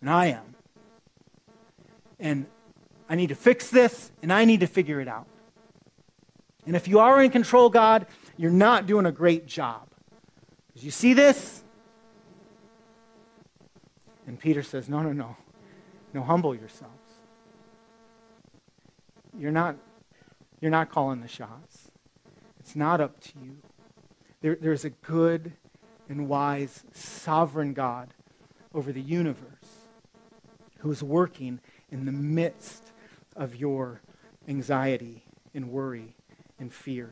and 0.00 0.08
I 0.08 0.26
am. 0.26 0.54
And 2.18 2.46
I 3.08 3.14
need 3.14 3.28
to 3.28 3.34
fix 3.34 3.68
this, 3.68 4.10
and 4.22 4.32
I 4.32 4.46
need 4.46 4.60
to 4.60 4.66
figure 4.66 5.00
it 5.00 5.08
out. 5.08 5.26
And 6.66 6.74
if 6.74 6.88
you 6.88 7.00
are 7.00 7.22
in 7.22 7.30
control, 7.30 7.68
God, 7.68 8.06
you're 8.38 8.50
not 8.50 8.86
doing 8.86 9.04
a 9.04 9.12
great 9.12 9.46
job. 9.46 9.86
Because 10.68 10.84
you 10.84 10.90
see 10.90 11.12
this? 11.12 11.62
And 14.26 14.38
Peter 14.38 14.62
says, 14.62 14.88
No, 14.88 15.02
no, 15.02 15.12
no. 15.12 15.36
No, 16.14 16.22
humble 16.22 16.54
yourselves. 16.54 17.03
You're 19.38 19.52
not, 19.52 19.76
you're 20.60 20.70
not 20.70 20.90
calling 20.90 21.20
the 21.20 21.28
shots. 21.28 21.90
It's 22.60 22.76
not 22.76 23.00
up 23.00 23.20
to 23.20 23.32
you. 23.42 23.56
There, 24.40 24.56
there's 24.60 24.84
a 24.84 24.90
good 24.90 25.52
and 26.08 26.28
wise, 26.28 26.84
sovereign 26.92 27.72
God 27.72 28.14
over 28.72 28.92
the 28.92 29.00
universe 29.00 29.48
who 30.78 30.90
is 30.90 31.02
working 31.02 31.60
in 31.90 32.04
the 32.04 32.12
midst 32.12 32.92
of 33.36 33.56
your 33.56 34.00
anxiety 34.48 35.24
and 35.54 35.70
worry 35.70 36.14
and 36.58 36.72
fear. 36.72 37.10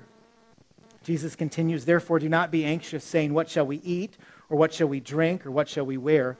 Jesus 1.03 1.35
continues, 1.35 1.85
Therefore, 1.85 2.19
do 2.19 2.29
not 2.29 2.51
be 2.51 2.65
anxious, 2.65 3.05
saying, 3.05 3.33
What 3.35 3.49
shall 3.49 3.67
we 3.67 3.79
eat, 3.79 4.17
or 4.49 4.57
what 4.57 4.73
shall 4.73 4.89
we 4.89 5.01
drink, 5.01 5.45
or 5.47 5.51
what 5.51 5.69
shall 5.69 5.87
we 5.87 5.97
wear? 5.97 6.37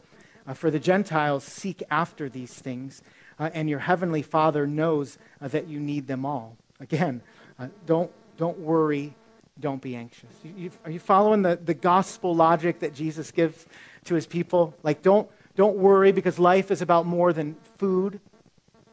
Uh, 0.47 0.55
for 0.55 0.71
the 0.71 0.79
Gentiles 0.79 1.45
seek 1.45 1.83
after 1.91 2.29
these 2.29 2.53
things 2.55 3.03
uh, 3.43 3.51
and 3.55 3.69
your 3.69 3.81
heavenly 3.81 4.23
Father 4.23 4.69
knows 4.69 5.19
uh, 5.41 5.49
that 5.49 5.67
you 5.67 5.81
need 5.81 6.07
them 6.07 6.25
all. 6.25 6.57
Again, 6.79 7.21
uh, 7.59 7.67
don't, 7.87 8.09
don't 8.37 8.57
worry, 8.61 9.15
don't 9.59 9.83
be 9.83 9.97
anxious. 9.97 10.31
You, 10.45 10.55
you, 10.57 10.71
are 10.85 10.93
you 10.93 11.01
following 11.01 11.43
the, 11.43 11.57
the 11.57 11.75
gospel 11.75 12.37
logic 12.37 12.79
that 12.79 12.95
Jesus 12.95 13.33
gives 13.33 13.67
to 14.05 14.15
his 14.15 14.29
people? 14.29 14.75
Like, 14.85 15.03
don't, 15.03 15.29
don't 15.57 15.77
worry 15.77 16.13
because 16.13 16.39
life 16.39 16.71
is 16.71 16.83
about 16.83 17.05
more 17.05 17.33
than 17.33 17.57
food 17.79 18.21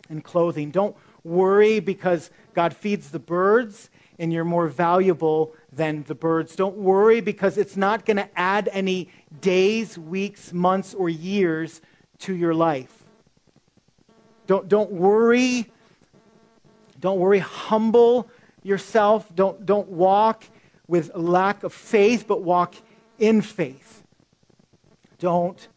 and 0.09 0.23
clothing. 0.23 0.71
Don't 0.71 0.95
worry 1.23 1.79
because 1.79 2.31
God 2.55 2.75
feeds 2.75 3.11
the 3.11 3.19
birds 3.19 3.91
and 4.17 4.33
you're 4.33 4.45
more 4.45 4.67
valuable 4.67 5.53
than 5.71 6.01
the 6.07 6.15
birds. 6.15 6.55
Don't 6.55 6.75
worry 6.75 7.21
because 7.21 7.55
it's 7.55 7.77
not 7.77 8.03
going 8.03 8.17
to 8.17 8.29
add 8.35 8.67
any 8.71 9.09
days, 9.41 9.95
weeks, 9.95 10.51
months, 10.51 10.95
or 10.95 11.07
years 11.07 11.81
to 12.17 12.35
your 12.35 12.55
life. 12.55 12.98
Don't, 14.49 14.67
don't 14.67 14.91
worry. 14.91 15.71
Don't 16.99 17.19
worry. 17.19 17.37
Humble 17.37 18.31
yourself. 18.63 19.29
Don't, 19.35 19.63
don't 19.63 19.87
walk 19.89 20.43
with 20.87 21.15
lack 21.15 21.61
of 21.61 21.71
faith, 21.71 22.25
but 22.27 22.41
walk 22.41 22.73
in 23.19 23.43
faith. 23.43 24.03
Don't 25.19 25.67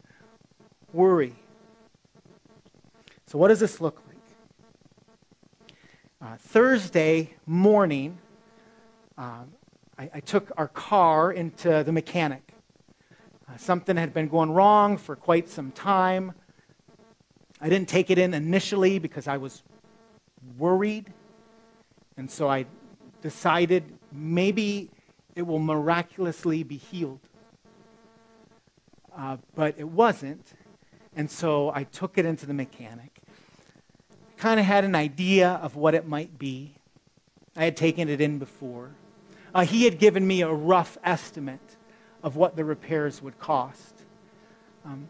worry. 0.91 1.35
So, 3.27 3.37
what 3.37 3.49
does 3.49 3.59
this 3.59 3.79
look 3.79 4.01
like? 4.07 4.17
Uh, 6.19 6.37
Thursday 6.37 7.35
morning, 7.45 8.17
uh, 9.19 9.43
I, 9.99 10.09
I, 10.15 10.19
took 10.19 10.51
our 10.57 10.69
car 10.69 11.31
into 11.31 11.83
the 11.83 11.91
mechanic. 11.91 12.53
Uh, 13.47 13.55
something 13.55 13.97
had 13.97 14.15
been 14.15 14.29
going 14.29 14.49
wrong 14.49 14.97
for 14.97 15.15
quite 15.15 15.47
some 15.47 15.71
time. 15.73 16.33
I 17.63 17.69
didn't 17.69 17.87
take 17.87 18.09
it 18.09 18.17
in 18.17 18.33
initially 18.33 18.99
because 18.99 19.25
I 19.25 19.37
was 19.37 19.63
worried. 20.57 21.13
And 22.17 22.29
so 22.29 22.49
I 22.49 22.65
decided 23.21 23.85
maybe 24.11 24.89
it 25.33 25.43
will 25.43 25.59
miraculously 25.59 26.63
be 26.63 26.75
healed. 26.75 27.21
Uh, 29.17 29.37
but 29.55 29.75
it 29.77 29.87
wasn't. 29.87 30.45
And 31.15 31.31
so 31.31 31.71
I 31.73 31.85
took 31.85 32.17
it 32.17 32.25
into 32.25 32.45
the 32.45 32.53
mechanic. 32.53 33.21
Kind 34.35 34.59
of 34.59 34.65
had 34.65 34.83
an 34.83 34.93
idea 34.93 35.51
of 35.63 35.77
what 35.77 35.95
it 35.95 36.05
might 36.05 36.37
be. 36.37 36.75
I 37.55 37.63
had 37.63 37.77
taken 37.77 38.09
it 38.09 38.19
in 38.19 38.39
before. 38.39 38.91
Uh, 39.55 39.63
he 39.63 39.85
had 39.85 39.99
given 39.99 40.27
me 40.27 40.41
a 40.41 40.51
rough 40.51 40.97
estimate 41.01 41.77
of 42.23 42.35
what 42.35 42.57
the 42.57 42.65
repairs 42.65 43.21
would 43.21 43.39
cost. 43.39 44.01
Um, 44.83 45.07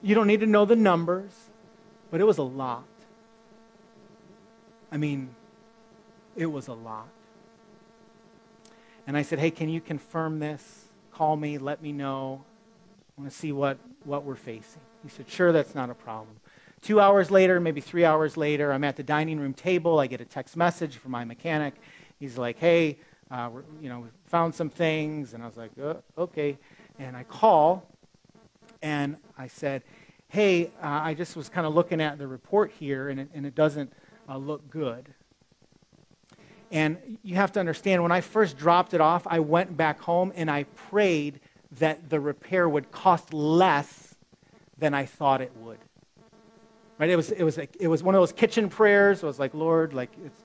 you 0.00 0.14
don't 0.14 0.26
need 0.26 0.40
to 0.40 0.46
know 0.46 0.64
the 0.64 0.76
numbers 0.76 1.43
but 2.14 2.20
it 2.20 2.24
was 2.24 2.38
a 2.38 2.44
lot. 2.44 2.84
I 4.92 4.98
mean, 4.98 5.34
it 6.36 6.46
was 6.46 6.68
a 6.68 6.72
lot. 6.72 7.08
And 9.08 9.16
I 9.16 9.22
said, 9.22 9.40
hey, 9.40 9.50
can 9.50 9.68
you 9.68 9.80
confirm 9.80 10.38
this? 10.38 10.84
Call 11.10 11.34
me, 11.34 11.58
let 11.58 11.82
me 11.82 11.90
know. 11.90 12.44
I 13.18 13.20
want 13.20 13.32
to 13.32 13.36
see 13.36 13.50
what, 13.50 13.78
what 14.04 14.22
we're 14.22 14.36
facing. 14.36 14.80
He 15.02 15.08
said, 15.08 15.28
sure, 15.28 15.50
that's 15.50 15.74
not 15.74 15.90
a 15.90 15.94
problem. 15.94 16.36
Two 16.82 17.00
hours 17.00 17.32
later, 17.32 17.58
maybe 17.58 17.80
three 17.80 18.04
hours 18.04 18.36
later, 18.36 18.72
I'm 18.72 18.84
at 18.84 18.94
the 18.94 19.02
dining 19.02 19.40
room 19.40 19.52
table. 19.52 19.98
I 19.98 20.06
get 20.06 20.20
a 20.20 20.24
text 20.24 20.56
message 20.56 20.98
from 20.98 21.10
my 21.10 21.24
mechanic. 21.24 21.74
He's 22.20 22.38
like, 22.38 22.60
hey, 22.60 23.00
uh, 23.32 23.50
you 23.82 23.88
know, 23.88 23.98
we 23.98 24.08
found 24.26 24.54
some 24.54 24.70
things. 24.70 25.34
And 25.34 25.42
I 25.42 25.46
was 25.46 25.56
like, 25.56 25.72
uh, 25.82 25.94
okay. 26.16 26.58
And 26.96 27.16
I 27.16 27.24
call, 27.24 27.90
and 28.82 29.16
I 29.36 29.48
said, 29.48 29.82
hey, 30.34 30.72
uh, 30.82 30.88
I 30.88 31.14
just 31.14 31.36
was 31.36 31.48
kind 31.48 31.64
of 31.64 31.74
looking 31.74 32.00
at 32.00 32.18
the 32.18 32.26
report 32.26 32.72
here, 32.72 33.08
and 33.08 33.20
it, 33.20 33.28
and 33.34 33.46
it 33.46 33.54
doesn't 33.54 33.92
uh, 34.28 34.36
look 34.36 34.68
good. 34.68 35.14
And 36.72 37.18
you 37.22 37.36
have 37.36 37.52
to 37.52 37.60
understand, 37.60 38.02
when 38.02 38.10
I 38.10 38.20
first 38.20 38.58
dropped 38.58 38.94
it 38.94 39.00
off, 39.00 39.28
I 39.28 39.38
went 39.38 39.76
back 39.76 40.00
home 40.00 40.32
and 40.34 40.50
I 40.50 40.64
prayed 40.90 41.38
that 41.78 42.10
the 42.10 42.18
repair 42.18 42.68
would 42.68 42.90
cost 42.90 43.32
less 43.32 44.16
than 44.76 44.92
I 44.92 45.06
thought 45.06 45.40
it 45.40 45.52
would. 45.58 45.78
Right? 46.98 47.10
It 47.10 47.16
was, 47.16 47.30
it 47.30 47.44
was, 47.44 47.58
it 47.58 47.86
was 47.86 48.02
one 48.02 48.16
of 48.16 48.20
those 48.20 48.32
kitchen 48.32 48.68
prayers. 48.68 49.22
It 49.22 49.26
was 49.26 49.38
like, 49.38 49.54
Lord, 49.54 49.94
like, 49.94 50.10
it's, 50.24 50.40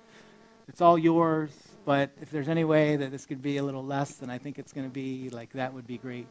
it's 0.68 0.82
all 0.82 1.00
yours, 1.00 1.50
but 1.84 2.12
if 2.22 2.30
there's 2.30 2.48
any 2.48 2.64
way 2.64 2.96
that 2.96 3.10
this 3.10 3.26
could 3.26 3.42
be 3.42 3.58
a 3.58 3.64
little 3.64 3.84
less, 3.84 4.16
then 4.16 4.30
I 4.30 4.38
think 4.38 4.60
it's 4.60 4.72
going 4.72 4.86
to 4.86 4.94
be 4.94 5.32
like 5.32 5.52
that 5.54 5.74
would 5.74 5.88
be 5.88 5.98
great. 5.98 6.28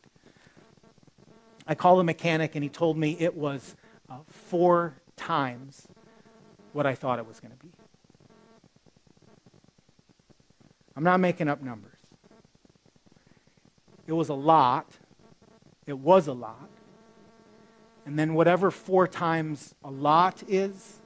I 1.69 1.75
called 1.75 2.01
a 2.01 2.05
mechanic, 2.05 2.55
and 2.55 2.65
he 2.65 2.71
told 2.71 2.97
me 2.97 3.15
it 3.21 3.37
was 3.37 3.77
uh, 4.09 4.17
four 4.27 4.95
times 5.17 5.87
what 6.73 6.87
I 6.87 6.95
thought 6.95 7.19
it 7.19 7.27
was 7.27 7.41
going 7.41 7.53
to 7.53 7.59
be. 7.59 7.71
I'm 10.97 11.05
not 11.05 11.21
making 11.21 11.49
up 11.49 11.63
numbers. 11.63 11.93
It 14.07 14.13
was 14.15 14.31
a 14.31 14.35
lot. 14.35 14.89
It 15.87 15.99
was 15.99 16.27
a 16.27 16.33
lot. 16.33 16.71
And 18.07 18.19
then 18.19 18.33
whatever 18.33 18.71
four 18.71 19.07
times 19.07 19.75
a 19.85 19.91
lot 19.91 20.43
is, 20.49 21.01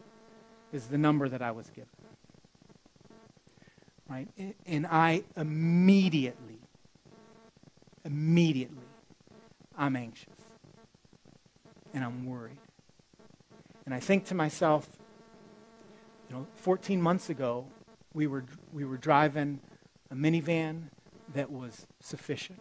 is 0.72 0.87
the 0.87 0.96
number 0.96 1.29
that 1.29 1.42
I 1.42 1.51
was 1.51 1.68
given. 1.70 1.88
Right? 4.09 4.29
And 4.66 4.87
I 4.87 5.25
immediately, 5.37 6.59
immediately, 8.05 8.79
I'm 9.77 9.96
anxious. 9.96 10.32
And 11.95 12.05
I'm 12.05 12.27
worried. 12.27 12.59
And 13.85 13.95
I 13.95 14.01
think 14.01 14.27
to 14.27 14.35
myself, 14.35 14.89
you 16.29 16.37
know, 16.37 16.47
14 16.55 17.01
months 17.01 17.31
ago, 17.31 17.67
we 18.15 18.27
were, 18.27 18.45
we 18.73 18.85
were 18.85 18.97
driving 18.97 19.61
a 20.11 20.15
minivan 20.15 20.85
that 21.35 21.51
was 21.51 21.87
sufficient. 22.01 22.61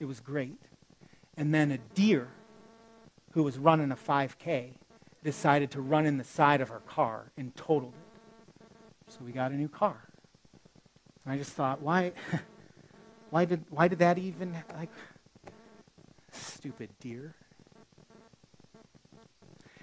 It 0.00 0.04
was 0.06 0.20
great. 0.20 0.58
And 1.36 1.54
then 1.54 1.70
a 1.70 1.78
deer 1.94 2.28
who 3.32 3.42
was 3.42 3.58
running 3.58 3.92
a 3.92 3.96
5K 3.96 4.72
decided 5.22 5.70
to 5.72 5.80
run 5.80 6.06
in 6.06 6.18
the 6.18 6.24
side 6.24 6.60
of 6.60 6.70
our 6.70 6.80
car 6.80 7.30
and 7.36 7.54
totaled 7.56 7.94
it. 7.94 8.68
So 9.08 9.20
we 9.24 9.32
got 9.32 9.52
a 9.52 9.54
new 9.54 9.68
car. 9.68 9.96
And 11.24 11.34
I 11.34 11.38
just 11.38 11.52
thought, 11.52 11.80
why, 11.80 12.12
why, 13.30 13.44
did, 13.44 13.64
why 13.70 13.88
did 13.88 13.98
that 13.98 14.18
even, 14.18 14.56
like, 14.74 14.90
stupid 16.32 16.90
deer. 17.00 17.34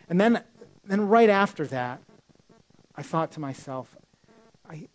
And 0.10 0.20
then, 0.20 0.44
then 0.84 1.08
right 1.08 1.30
after 1.30 1.65
that, 1.68 2.02
I 2.96 3.02
thought 3.02 3.32
to 3.32 3.39
myself, 3.39 3.96
I, 4.70 4.88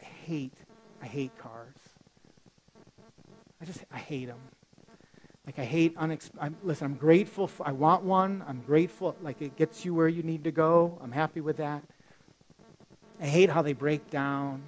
I 0.00 0.04
hate, 0.04 0.54
I 1.02 1.06
hate 1.06 1.36
cars. 1.38 1.74
I 3.60 3.64
just, 3.64 3.84
I 3.92 3.98
hate 3.98 4.26
them. 4.26 4.40
Like 5.46 5.58
I 5.58 5.64
hate 5.64 5.96
unex- 5.96 6.30
I'm, 6.40 6.56
listen, 6.62 6.84
I'm 6.84 6.94
grateful. 6.94 7.48
For, 7.48 7.66
I 7.66 7.72
want 7.72 8.04
one. 8.04 8.44
I'm 8.46 8.60
grateful. 8.60 9.16
Like 9.20 9.42
it 9.42 9.56
gets 9.56 9.84
you 9.84 9.94
where 9.94 10.06
you 10.06 10.22
need 10.22 10.44
to 10.44 10.52
go. 10.52 10.96
I'm 11.02 11.12
happy 11.12 11.40
with 11.40 11.56
that. 11.56 11.82
I 13.20 13.26
hate 13.26 13.50
how 13.50 13.60
they 13.62 13.72
break 13.72 14.10
down. 14.10 14.62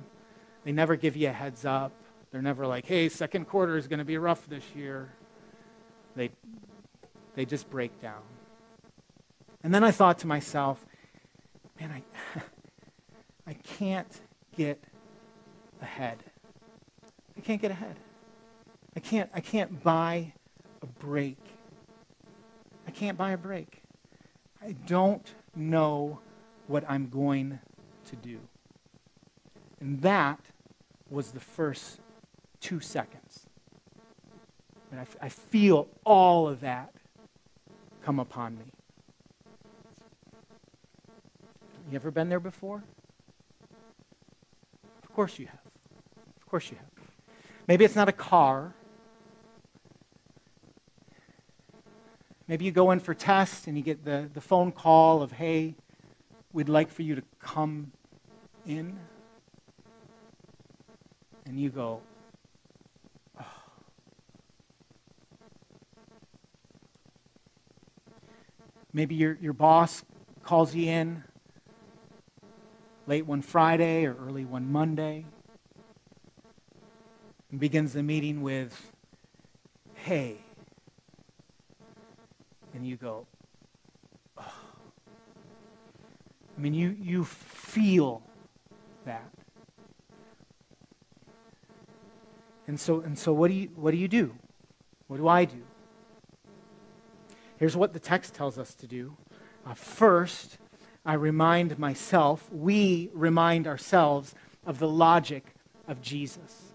They 0.64 0.72
never 0.72 0.96
give 0.96 1.16
you 1.16 1.28
a 1.28 1.32
heads 1.32 1.64
up. 1.64 1.92
They're 2.30 2.42
never 2.42 2.66
like, 2.66 2.86
"Hey, 2.86 3.08
second 3.08 3.46
quarter 3.46 3.76
is 3.76 3.86
going 3.86 3.98
to 3.98 4.04
be 4.04 4.18
rough 4.18 4.48
this 4.48 4.64
year." 4.74 5.12
They 6.16 6.30
they 7.34 7.44
just 7.44 7.70
break 7.70 8.00
down. 8.00 8.22
And 9.62 9.72
then 9.72 9.84
I 9.84 9.90
thought 9.90 10.18
to 10.20 10.26
myself, 10.26 10.84
"Man, 11.80 11.90
I 11.90 12.40
I 13.46 13.54
can't 13.54 14.20
get 14.56 14.82
ahead. 15.80 16.18
I 17.36 17.40
can't 17.40 17.60
get 17.60 17.70
ahead. 17.70 17.96
I 18.96 19.00
can't 19.00 19.30
I 19.34 19.40
can't 19.40 19.82
buy 19.82 20.32
a 20.82 20.86
break. 20.86 21.38
I 22.86 22.90
can't 22.90 23.16
buy 23.16 23.30
a 23.30 23.38
break. 23.38 23.82
I 24.60 24.72
don't 24.86 25.34
know 25.54 26.20
what 26.66 26.84
I'm 26.88 27.08
going 27.08 27.58
to 28.06 28.16
do. 28.16 28.38
And 29.80 30.00
that 30.02 30.40
was 31.10 31.32
the 31.32 31.40
first 31.40 32.00
two 32.60 32.80
seconds. 32.80 33.46
And 34.90 35.00
I, 35.00 35.06
I 35.20 35.28
feel 35.28 35.88
all 36.04 36.48
of 36.48 36.60
that 36.60 36.94
come 38.04 38.20
upon 38.20 38.56
me. 38.58 38.64
You 41.92 41.96
ever 41.96 42.10
been 42.10 42.30
there 42.30 42.40
before? 42.40 42.82
Of 45.02 45.12
course 45.12 45.38
you 45.38 45.44
have. 45.44 45.60
Of 46.40 46.46
course 46.46 46.70
you 46.70 46.78
have. 46.78 47.06
Maybe 47.68 47.84
it's 47.84 47.94
not 47.94 48.08
a 48.08 48.12
car. 48.12 48.72
Maybe 52.48 52.64
you 52.64 52.72
go 52.72 52.92
in 52.92 53.00
for 53.00 53.12
tests 53.12 53.66
and 53.66 53.76
you 53.76 53.82
get 53.82 54.06
the, 54.06 54.30
the 54.32 54.40
phone 54.40 54.72
call 54.72 55.20
of, 55.22 55.32
hey, 55.32 55.74
we'd 56.54 56.70
like 56.70 56.90
for 56.90 57.02
you 57.02 57.14
to 57.14 57.22
come 57.40 57.92
in. 58.66 58.98
And 61.44 61.60
you 61.60 61.68
go, 61.68 62.00
oh. 63.38 63.44
Maybe 68.94 69.14
your, 69.14 69.36
your 69.42 69.52
boss 69.52 70.02
calls 70.42 70.74
you 70.74 70.88
in 70.88 71.24
late 73.12 73.26
one 73.26 73.42
Friday 73.42 74.06
or 74.06 74.14
early 74.14 74.46
one 74.46 74.72
Monday 74.72 75.26
and 77.50 77.60
begins 77.60 77.92
the 77.92 78.02
meeting 78.02 78.40
with, 78.40 78.90
hey, 79.96 80.38
and 82.72 82.86
you 82.86 82.96
go, 82.96 83.26
oh. 84.38 84.54
I 86.56 86.58
mean, 86.58 86.72
you, 86.72 86.96
you 86.98 87.24
feel 87.24 88.22
that. 89.04 89.30
And 92.66 92.80
so, 92.80 93.00
and 93.00 93.18
so 93.18 93.34
what, 93.34 93.48
do 93.48 93.54
you, 93.54 93.68
what 93.74 93.90
do 93.90 93.98
you 93.98 94.08
do? 94.08 94.34
What 95.08 95.18
do 95.18 95.28
I 95.28 95.44
do? 95.44 95.62
Here's 97.58 97.76
what 97.76 97.92
the 97.92 98.00
text 98.00 98.32
tells 98.32 98.58
us 98.58 98.74
to 98.76 98.86
do. 98.86 99.14
Uh, 99.66 99.74
first, 99.74 100.56
I 101.04 101.14
remind 101.14 101.78
myself, 101.78 102.48
we 102.52 103.10
remind 103.12 103.66
ourselves 103.66 104.34
of 104.64 104.78
the 104.78 104.88
logic 104.88 105.54
of 105.88 106.00
Jesus. 106.00 106.72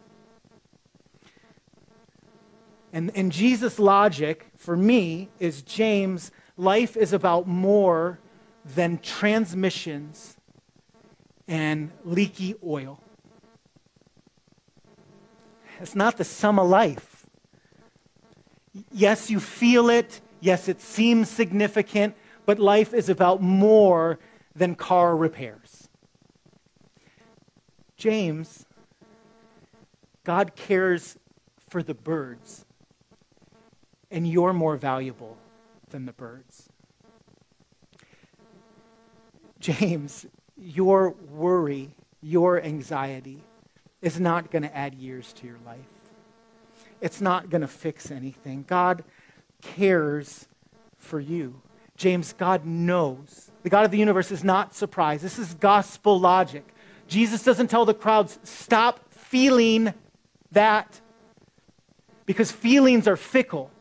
And, 2.92 3.12
and 3.16 3.32
Jesus' 3.32 3.80
logic 3.80 4.48
for 4.58 4.76
me 4.76 5.30
is 5.40 5.62
James, 5.62 6.32
life 6.58 6.98
is 6.98 7.13
about 7.13 7.48
more 7.48 8.20
than 8.66 8.98
transmissions 8.98 10.36
and 11.48 11.92
leaky 12.04 12.56
oil. 12.66 13.00
It's 15.80 15.96
not 15.96 16.18
the 16.18 16.24
sum 16.24 16.60
of 16.60 16.68
life. 16.68 17.26
Yes, 18.92 19.30
you 19.30 19.40
feel 19.40 19.90
it. 19.90 20.22
Yes, 20.40 20.68
it 20.68 20.82
seems 20.82 21.30
significant, 21.30 22.16
but 22.48 22.60
life 22.60 22.94
is 22.94 23.10
about 23.10 23.42
more 23.42 24.18
than 24.56 24.74
car 24.74 25.18
repairs. 25.18 25.90
James, 27.98 28.66
God 30.24 30.56
cares 30.56 31.18
for 31.70 31.84
the 31.84 31.94
birds 31.94 32.66
and 34.10 34.26
you're 34.26 34.54
more 34.54 34.78
valuable 34.78 35.36
than 35.90 36.06
the 36.06 36.14
birds. 36.14 36.70
James, 39.60 40.26
your 40.56 41.10
worry, 41.30 41.90
your 42.22 42.62
anxiety 42.62 43.44
is 44.02 44.22
not 44.22 44.52
going 44.52 44.64
to 44.64 44.74
add 44.76 44.96
years 44.96 45.34
to 45.34 45.48
your 45.48 45.58
life. 45.66 45.80
It's 47.02 47.20
not 47.20 47.50
going 47.50 47.62
to 47.62 47.68
fix 47.68 48.10
anything. 48.10 48.64
God 48.66 49.04
cares 49.62 50.48
for 50.98 51.20
you. 51.20 51.62
James, 51.98 52.34
God 52.34 52.66
knows. 52.66 53.52
The 53.64 53.70
God 53.70 53.84
of 53.84 53.92
the 53.92 53.98
universe 53.98 54.32
is 54.32 54.44
not 54.44 54.74
surprised. 54.74 55.24
This 55.24 55.38
is 55.38 55.54
gospel 55.56 56.20
logic. 56.20 56.66
Jesus 57.08 57.43
doesn't 57.43 57.68
tell 57.68 57.86
the 57.86 57.93
crowds, 57.93 58.39
stop 58.43 59.12
feeling 59.12 59.93
that 60.52 61.02
because 62.26 62.52
feelings 62.52 63.08
are 63.08 63.18
fickle 63.18 63.72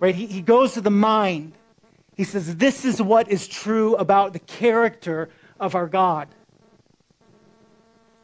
right? 0.00 0.14
He, 0.14 0.26
he 0.26 0.42
goes 0.42 0.74
to 0.74 0.80
the 0.80 0.90
mind. 0.90 1.52
He 2.16 2.24
says, 2.24 2.56
This 2.56 2.84
is 2.84 3.00
what 3.00 3.28
is 3.28 3.46
true 3.46 3.96
about 3.96 4.32
the 4.32 4.38
character 4.38 5.28
of 5.58 5.74
our 5.74 5.86
God. 5.86 6.28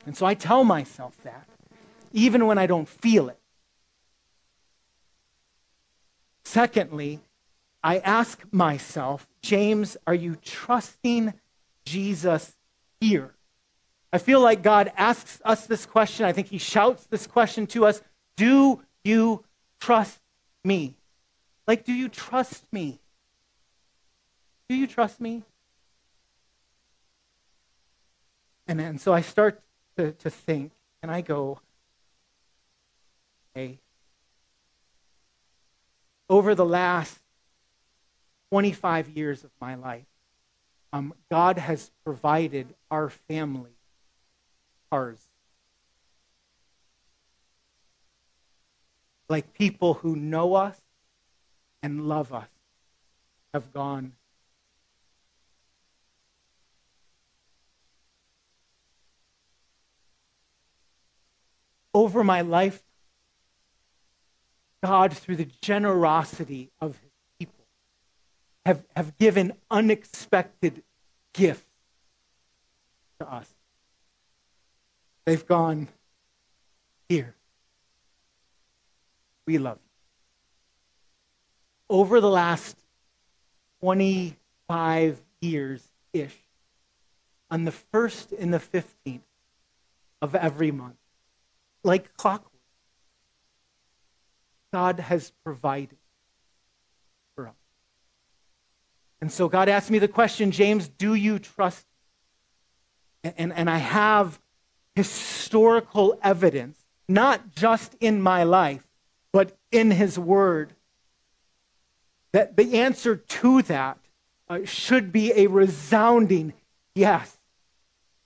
And 0.07 0.17
so 0.17 0.27
I 0.27 0.35
tell 0.35 0.65
myself 0.65 1.17
that, 1.23 1.47
even 2.13 2.47
when 2.47 2.59
I 2.59 2.67
don't 2.67 2.89
feel 2.89 3.29
it. 3.29 3.39
Secondly, 6.45 7.21
I 7.83 7.99
ask 7.99 8.43
myself, 8.53 9.27
James, 9.43 9.97
are 10.07 10.15
you 10.15 10.37
trusting 10.37 11.35
Jesus 11.85 12.57
here? 13.01 13.35
I 14.13 14.19
feel 14.19 14.41
like 14.41 14.63
God 14.63 14.93
asks 14.97 15.41
us 15.45 15.67
this 15.67 15.87
question. 15.87 16.27
I 16.27 16.33
think 16.33 16.49
he 16.49 16.59
shouts 16.59 17.07
this 17.07 17.27
question 17.27 17.67
to 17.69 17.87
us 17.87 18.03
Do 18.37 18.81
you 19.05 19.45
trust 19.81 20.21
me? 20.65 20.95
Like, 21.67 21.85
do 21.85 21.93
you 21.93 22.09
trust 22.09 22.65
me? 22.73 23.01
Do 24.69 24.77
you 24.77 24.87
trust 24.87 25.21
me? 25.21 25.43
And, 28.67 28.81
and 28.81 29.01
so 29.01 29.13
I 29.13 29.23
start 29.23 29.61
to, 29.97 30.13
to 30.13 30.31
think 30.31 30.73
and 31.03 31.11
I 31.11 31.21
go, 31.21 31.61
hey, 33.55 33.79
over 36.29 36.55
the 36.55 36.65
last 36.65 37.19
25 38.53 39.09
years 39.09 39.45
of 39.45 39.51
my 39.63 39.77
life, 39.77 40.05
um, 40.93 41.15
God 41.31 41.57
has 41.57 41.91
provided 42.05 42.75
our 42.91 43.09
family 43.09 43.79
cars. 44.91 45.27
Like 49.27 49.55
people 49.55 49.95
who 49.95 50.17
know 50.17 50.53
us 50.53 50.79
and 51.83 52.07
love 52.07 52.35
us 52.35 52.51
have 53.55 53.73
gone. 53.73 54.13
Over 61.95 62.23
my 62.23 62.43
life, 62.43 62.83
God, 64.85 65.15
through 65.15 65.37
the 65.37 65.49
generosity 65.63 66.71
of 66.83 66.99
his 66.99 67.12
have, 68.65 68.85
have 68.95 69.17
given 69.19 69.55
unexpected 69.71 70.83
gifts 71.33 71.65
to 73.19 73.33
us. 73.33 73.49
They've 75.25 75.47
gone, 75.47 75.89
here. 77.09 77.35
We 79.47 79.59
love 79.59 79.79
you. 79.83 81.97
Over 81.97 82.21
the 82.21 82.31
last 82.31 82.77
25 83.81 85.21
years 85.41 85.83
ish, 86.13 86.37
on 87.51 87.65
the 87.65 87.75
1st 87.93 88.39
and 88.39 88.55
the 88.55 88.59
15th 88.59 89.21
of 90.23 90.35
every 90.35 90.71
month, 90.71 90.97
like 91.85 92.17
clockwork, 92.17 92.51
God 94.73 95.01
has 95.01 95.33
provided 95.45 95.99
for 97.35 97.49
us. 97.49 97.55
And 99.23 99.31
so 99.31 99.49
God 99.49 99.69
asked 99.69 99.89
me 99.89 100.01
the 100.01 100.09
question, 100.09 100.51
James, 100.51 100.89
do 100.89 101.15
you 101.15 101.39
trust? 101.39 101.87
And, 103.23 103.35
and, 103.39 103.53
and 103.53 103.71
I 103.71 103.79
have 103.79 104.41
historical 104.97 106.19
evidence, 106.25 106.77
not 107.09 107.55
just 107.55 107.95
in 108.01 108.21
my 108.21 108.43
life, 108.43 108.85
but 109.33 109.57
in 109.71 109.93
his 109.93 110.19
word, 110.19 110.75
that 112.33 112.57
the 112.57 112.81
answer 112.81 113.15
to 113.15 113.63
that 113.63 113.99
uh, 114.49 114.65
should 114.65 115.13
be 115.13 115.33
a 115.37 115.47
resounding 115.47 116.53
yes. 116.97 117.39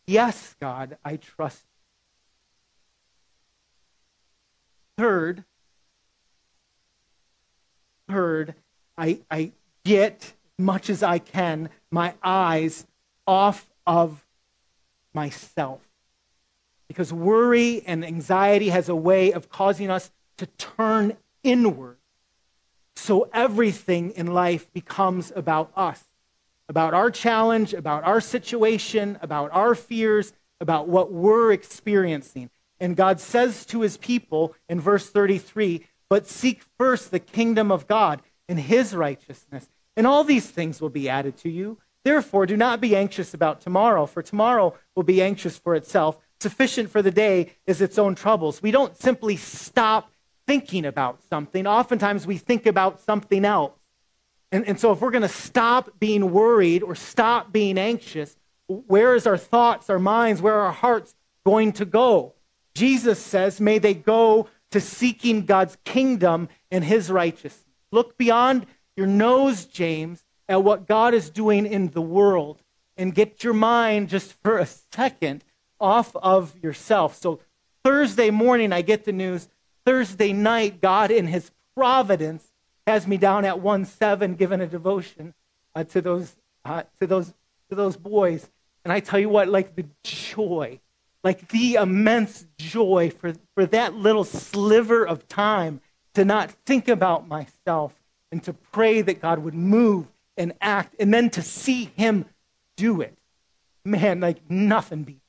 Yes, 0.06 0.56
God, 0.62 0.96
I 1.04 1.16
trust. 1.18 1.62
Third, 4.96 5.44
third, 8.08 8.54
I, 8.96 9.18
I 9.30 9.52
get 9.84 10.32
much 10.58 10.90
as 10.90 11.02
I 11.02 11.18
can 11.18 11.68
my 11.90 12.14
eyes 12.22 12.86
off 13.26 13.68
of 13.86 14.24
myself. 15.12 15.80
Because 16.88 17.12
worry 17.12 17.82
and 17.86 18.04
anxiety 18.04 18.68
has 18.68 18.88
a 18.88 18.94
way 18.94 19.32
of 19.32 19.48
causing 19.48 19.90
us 19.90 20.10
to 20.38 20.46
turn 20.46 21.16
inward. 21.42 21.96
So 22.94 23.28
everything 23.32 24.12
in 24.12 24.28
life 24.28 24.72
becomes 24.72 25.32
about 25.34 25.70
us, 25.76 26.02
about 26.68 26.94
our 26.94 27.10
challenge, 27.10 27.74
about 27.74 28.04
our 28.04 28.20
situation, 28.20 29.18
about 29.20 29.50
our 29.52 29.74
fears, 29.74 30.32
about 30.60 30.88
what 30.88 31.12
we're 31.12 31.52
experiencing. 31.52 32.50
And 32.80 32.96
God 32.96 33.20
says 33.20 33.66
to 33.66 33.80
his 33.80 33.96
people 33.96 34.54
in 34.68 34.80
verse 34.80 35.08
33 35.08 35.86
But 36.08 36.26
seek 36.26 36.62
first 36.78 37.10
the 37.10 37.18
kingdom 37.18 37.70
of 37.70 37.86
God 37.86 38.22
and 38.48 38.60
his 38.60 38.94
righteousness, 38.94 39.68
and 39.96 40.06
all 40.06 40.24
these 40.24 40.48
things 40.48 40.80
will 40.80 40.90
be 40.90 41.08
added 41.08 41.36
to 41.38 41.48
you. 41.48 41.78
Therefore, 42.04 42.46
do 42.46 42.56
not 42.56 42.80
be 42.80 42.94
anxious 42.94 43.34
about 43.34 43.60
tomorrow, 43.60 44.06
for 44.06 44.22
tomorrow 44.22 44.74
will 44.94 45.02
be 45.02 45.20
anxious 45.22 45.58
for 45.58 45.74
itself. 45.74 46.18
Sufficient 46.40 46.90
for 46.90 47.02
the 47.02 47.10
day 47.10 47.52
is 47.66 47.80
its 47.80 47.98
own 47.98 48.14
troubles. 48.14 48.62
We 48.62 48.70
don't 48.70 48.96
simply 48.96 49.36
stop 49.36 50.10
thinking 50.46 50.84
about 50.84 51.22
something. 51.24 51.66
Oftentimes, 51.66 52.26
we 52.26 52.36
think 52.38 52.66
about 52.66 53.00
something 53.00 53.44
else. 53.44 53.72
And, 54.52 54.66
and 54.68 54.78
so, 54.78 54.92
if 54.92 55.00
we're 55.00 55.10
going 55.10 55.22
to 55.22 55.28
stop 55.28 55.98
being 55.98 56.30
worried 56.30 56.82
or 56.82 56.94
stop 56.94 57.52
being 57.52 57.78
anxious, 57.78 58.36
where 58.68 59.14
is 59.14 59.26
our 59.26 59.38
thoughts, 59.38 59.90
our 59.90 59.98
minds, 59.98 60.42
where 60.42 60.54
are 60.54 60.66
our 60.66 60.72
hearts 60.72 61.14
going 61.44 61.72
to 61.72 61.84
go? 61.84 62.34
Jesus 62.74 63.18
says, 63.18 63.60
may 63.60 63.78
they 63.78 63.94
go 63.94 64.48
to 64.70 64.80
seeking 64.80 65.46
God's 65.46 65.76
kingdom 65.84 66.48
and 66.70 66.84
his 66.84 67.10
righteousness. 67.10 67.64
Look 67.92 68.18
beyond 68.18 68.66
your 68.96 69.06
nose, 69.06 69.66
James, 69.66 70.24
at 70.48 70.62
what 70.62 70.86
God 70.86 71.14
is 71.14 71.30
doing 71.30 71.66
in 71.66 71.88
the 71.88 72.02
world 72.02 72.62
and 72.96 73.14
get 73.14 73.44
your 73.44 73.54
mind 73.54 74.08
just 74.08 74.34
for 74.42 74.58
a 74.58 74.66
second 74.66 75.44
off 75.80 76.16
of 76.16 76.56
yourself. 76.62 77.16
So 77.20 77.40
Thursday 77.84 78.30
morning, 78.30 78.72
I 78.72 78.82
get 78.82 79.04
the 79.04 79.12
news. 79.12 79.48
Thursday 79.84 80.32
night, 80.32 80.80
God, 80.80 81.10
in 81.10 81.26
His 81.26 81.50
providence, 81.76 82.50
has 82.86 83.06
me 83.06 83.16
down 83.16 83.44
at 83.44 83.60
one 83.60 83.84
seven, 83.84 84.34
giving 84.34 84.60
a 84.60 84.66
devotion 84.66 85.34
uh, 85.74 85.84
to 85.84 86.00
those 86.00 86.34
uh, 86.64 86.84
to 87.00 87.06
those 87.06 87.34
to 87.68 87.74
those 87.74 87.96
boys. 87.96 88.48
And 88.84 88.92
I 88.92 89.00
tell 89.00 89.18
you 89.18 89.28
what, 89.28 89.48
like 89.48 89.74
the 89.74 89.86
joy, 90.04 90.80
like 91.22 91.48
the 91.48 91.74
immense 91.74 92.46
joy 92.58 93.10
for 93.10 93.34
for 93.54 93.66
that 93.66 93.94
little 93.94 94.24
sliver 94.24 95.06
of 95.06 95.28
time 95.28 95.80
to 96.14 96.24
not 96.24 96.50
think 96.64 96.88
about 96.88 97.28
myself 97.28 97.92
and 98.32 98.42
to 98.44 98.52
pray 98.52 99.02
that 99.02 99.20
God 99.20 99.38
would 99.40 99.54
move 99.54 100.06
and 100.36 100.52
act, 100.60 100.94
and 100.98 101.12
then 101.14 101.30
to 101.30 101.42
see 101.42 101.90
Him 101.96 102.26
do 102.76 103.00
it. 103.00 103.16
Man, 103.84 104.20
like 104.20 104.50
nothing 104.50 105.04
beats 105.04 105.20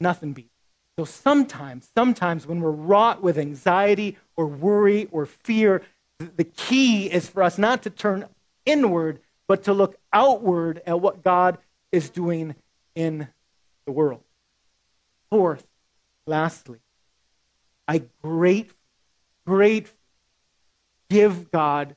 Nothing 0.00 0.32
beats. 0.32 0.50
So 0.98 1.04
sometimes, 1.04 1.88
sometimes 1.94 2.46
when 2.46 2.60
we're 2.60 2.70
wrought 2.70 3.22
with 3.22 3.38
anxiety 3.38 4.16
or 4.36 4.46
worry 4.46 5.08
or 5.10 5.26
fear, 5.26 5.82
the 6.18 6.44
key 6.44 7.06
is 7.06 7.28
for 7.28 7.42
us 7.42 7.58
not 7.58 7.82
to 7.82 7.90
turn 7.90 8.26
inward, 8.64 9.20
but 9.48 9.64
to 9.64 9.72
look 9.72 9.96
outward 10.12 10.82
at 10.86 11.00
what 11.00 11.24
God 11.24 11.58
is 11.90 12.10
doing 12.10 12.54
in 12.94 13.28
the 13.86 13.92
world. 13.92 14.20
Fourth, 15.30 15.66
lastly, 16.26 16.78
I 17.88 18.02
gratefully, 18.22 18.78
great 19.46 19.92
give 21.10 21.50
God 21.50 21.96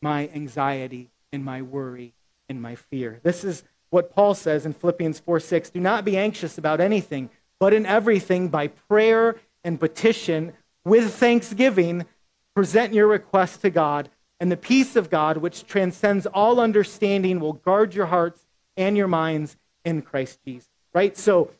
my 0.00 0.28
anxiety 0.34 1.10
and 1.32 1.44
my 1.44 1.62
worry 1.62 2.12
and 2.48 2.62
my 2.62 2.74
fear. 2.74 3.20
This 3.22 3.44
is 3.44 3.64
what 3.90 4.14
Paul 4.14 4.34
says 4.34 4.66
in 4.66 4.72
Philippians 4.72 5.20
4 5.20 5.40
6. 5.40 5.70
Do 5.70 5.80
not 5.80 6.04
be 6.04 6.16
anxious 6.16 6.58
about 6.58 6.80
anything 6.80 7.30
but 7.58 7.72
in 7.72 7.86
everything 7.86 8.48
by 8.48 8.68
prayer 8.68 9.36
and 9.64 9.80
petition 9.80 10.52
with 10.84 11.14
thanksgiving, 11.14 12.06
present 12.54 12.94
your 12.94 13.06
requests 13.06 13.58
to 13.58 13.70
God, 13.70 14.08
and 14.40 14.52
the 14.52 14.56
peace 14.56 14.94
of 14.94 15.10
God, 15.10 15.38
which 15.38 15.66
transcends 15.66 16.26
all 16.26 16.60
understanding, 16.60 17.40
will 17.40 17.54
guard 17.54 17.94
your 17.94 18.06
hearts 18.06 18.40
and 18.76 18.96
your 18.96 19.08
minds 19.08 19.56
in 19.84 20.02
Christ 20.02 20.38
Jesus. 20.46 20.68
Right? 20.94 21.16
So, 21.16 21.50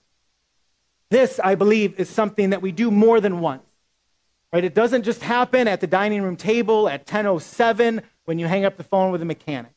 this, 1.10 1.40
I 1.42 1.54
believe, 1.54 1.98
is 1.98 2.08
something 2.08 2.50
that 2.50 2.62
we 2.62 2.70
do 2.70 2.90
more 2.90 3.20
than 3.20 3.40
once. 3.40 3.62
Right? 4.52 4.64
It 4.64 4.74
doesn't 4.74 5.02
just 5.02 5.22
happen 5.22 5.66
at 5.66 5.80
the 5.80 5.86
dining 5.86 6.22
room 6.22 6.36
table 6.36 6.88
at 6.88 7.06
10:07 7.06 8.02
when 8.28 8.38
you 8.38 8.46
hang 8.46 8.66
up 8.66 8.76
the 8.76 8.84
phone 8.84 9.10
with 9.10 9.22
a 9.22 9.24
mechanic. 9.24 9.72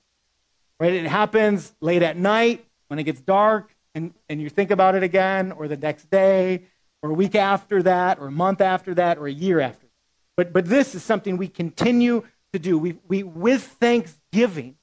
Right? 0.77 0.91
It 0.91 1.05
happens 1.05 1.73
late 1.79 2.03
at 2.03 2.17
night 2.17 2.65
when 2.89 2.99
it 2.99 3.03
gets 3.03 3.21
dark 3.21 3.73
and, 3.95 4.13
and 4.27 4.41
you 4.41 4.49
think 4.49 4.71
about 4.71 4.93
it 4.93 5.03
again, 5.03 5.53
or 5.53 5.69
the 5.69 5.77
next 5.77 6.09
day, 6.09 6.63
or 7.01 7.11
a 7.11 7.13
week 7.13 7.35
after 7.35 7.81
that, 7.83 8.19
or 8.19 8.27
a 8.27 8.31
month 8.31 8.59
after 8.59 8.93
that, 8.95 9.17
or 9.17 9.27
a 9.27 9.31
year 9.31 9.61
after. 9.61 9.87
But, 10.35 10.51
but 10.51 10.65
this 10.65 10.95
is 10.95 11.01
something 11.01 11.37
we 11.37 11.47
continue 11.47 12.25
to 12.51 12.59
do. 12.59 12.77
We, 12.77 12.97
we, 13.07 13.23
with 13.23 13.63
thanksgiving, 13.63 14.75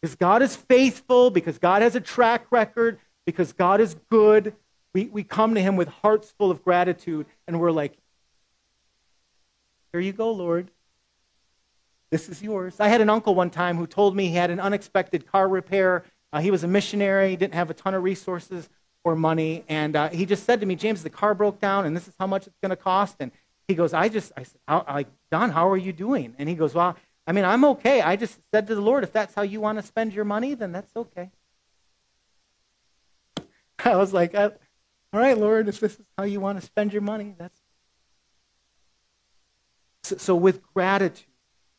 because 0.00 0.14
God 0.14 0.40
is 0.40 0.56
faithful, 0.56 1.28
because 1.28 1.58
God 1.58 1.82
has 1.82 1.94
a 1.94 2.00
track 2.00 2.46
record, 2.50 2.98
because 3.26 3.52
God 3.52 3.82
is 3.82 3.96
good, 4.10 4.54
we, 4.94 5.06
we 5.06 5.24
come 5.24 5.54
to 5.56 5.60
Him 5.60 5.76
with 5.76 5.88
hearts 5.88 6.32
full 6.38 6.50
of 6.50 6.64
gratitude, 6.64 7.26
and 7.46 7.60
we're 7.60 7.70
like, 7.70 7.98
Here 9.92 10.00
you 10.00 10.14
go, 10.14 10.32
Lord. 10.32 10.70
This 12.10 12.28
is 12.28 12.42
yours. 12.42 12.80
I 12.80 12.88
had 12.88 13.00
an 13.00 13.10
uncle 13.10 13.34
one 13.34 13.50
time 13.50 13.76
who 13.76 13.86
told 13.86 14.14
me 14.14 14.28
he 14.28 14.34
had 14.34 14.50
an 14.50 14.60
unexpected 14.60 15.26
car 15.26 15.48
repair 15.48 16.04
uh, 16.34 16.40
he 16.40 16.50
was 16.50 16.64
a 16.64 16.68
missionary, 16.68 17.36
didn't 17.36 17.54
have 17.54 17.70
a 17.70 17.74
ton 17.74 17.94
of 17.94 18.02
resources 18.02 18.68
or 19.04 19.14
money, 19.14 19.62
and 19.68 19.94
uh, 19.94 20.08
he 20.08 20.26
just 20.26 20.42
said 20.42 20.58
to 20.58 20.66
me, 20.66 20.74
James, 20.74 21.04
the 21.04 21.10
car 21.10 21.32
broke 21.32 21.60
down, 21.60 21.86
and 21.86 21.96
this 21.96 22.08
is 22.08 22.14
how 22.18 22.26
much 22.26 22.48
it's 22.48 22.58
going 22.60 22.70
to 22.70 22.76
cost. 22.76 23.14
And 23.20 23.30
he 23.68 23.74
goes, 23.76 23.94
I 23.94 24.08
just, 24.08 24.32
I 24.36 24.42
said, 24.42 24.60
how, 24.66 24.84
like, 24.88 25.06
Don, 25.30 25.50
how 25.50 25.70
are 25.70 25.76
you 25.76 25.92
doing? 25.92 26.34
And 26.36 26.48
he 26.48 26.56
goes, 26.56 26.74
Well, 26.74 26.96
I 27.24 27.30
mean, 27.30 27.44
I'm 27.44 27.64
okay. 27.66 28.00
I 28.00 28.16
just 28.16 28.36
said 28.52 28.66
to 28.66 28.74
the 28.74 28.80
Lord, 28.80 29.04
if 29.04 29.12
that's 29.12 29.32
how 29.32 29.42
you 29.42 29.60
want 29.60 29.78
to 29.78 29.86
spend 29.86 30.12
your 30.12 30.24
money, 30.24 30.54
then 30.54 30.72
that's 30.72 30.90
okay. 30.96 31.30
I 33.84 33.94
was 33.94 34.12
like, 34.12 34.34
All 34.34 34.50
right, 35.12 35.38
Lord, 35.38 35.68
if 35.68 35.78
this 35.78 35.94
is 36.00 36.06
how 36.18 36.24
you 36.24 36.40
want 36.40 36.58
to 36.58 36.66
spend 36.66 36.92
your 36.92 37.02
money, 37.02 37.36
that's. 37.38 37.60
So, 40.02 40.16
so 40.16 40.34
with 40.34 40.64
gratitude, 40.74 41.26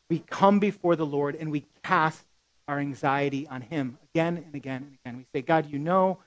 we 0.08 0.20
come 0.20 0.58
before 0.58 0.96
the 0.96 1.06
Lord 1.06 1.34
and 1.36 1.50
we 1.50 1.64
cast 1.82 2.24
our 2.68 2.78
anxiety 2.78 3.46
on 3.48 3.60
Him 3.62 3.98
again 4.14 4.36
and 4.38 4.54
again 4.54 4.82
and 4.82 4.98
again. 5.04 5.16
We 5.18 5.26
say, 5.38 5.42
God, 5.42 5.70
you 5.70 5.78
know, 5.78 6.18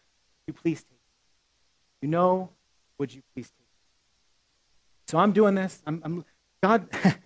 you 0.48 0.54
please 0.54 0.80
take 0.80 0.92
it. 0.92 2.06
You 2.06 2.10
know, 2.10 2.50
would 2.98 3.14
you 3.14 3.22
please 3.34 3.48
take 3.48 3.60
it? 3.60 5.12
So 5.12 5.18
I'm 5.18 5.32
doing 5.32 5.56
this. 5.56 5.82
I'm, 5.86 6.02
I'm 6.04 6.26
God. 6.62 6.88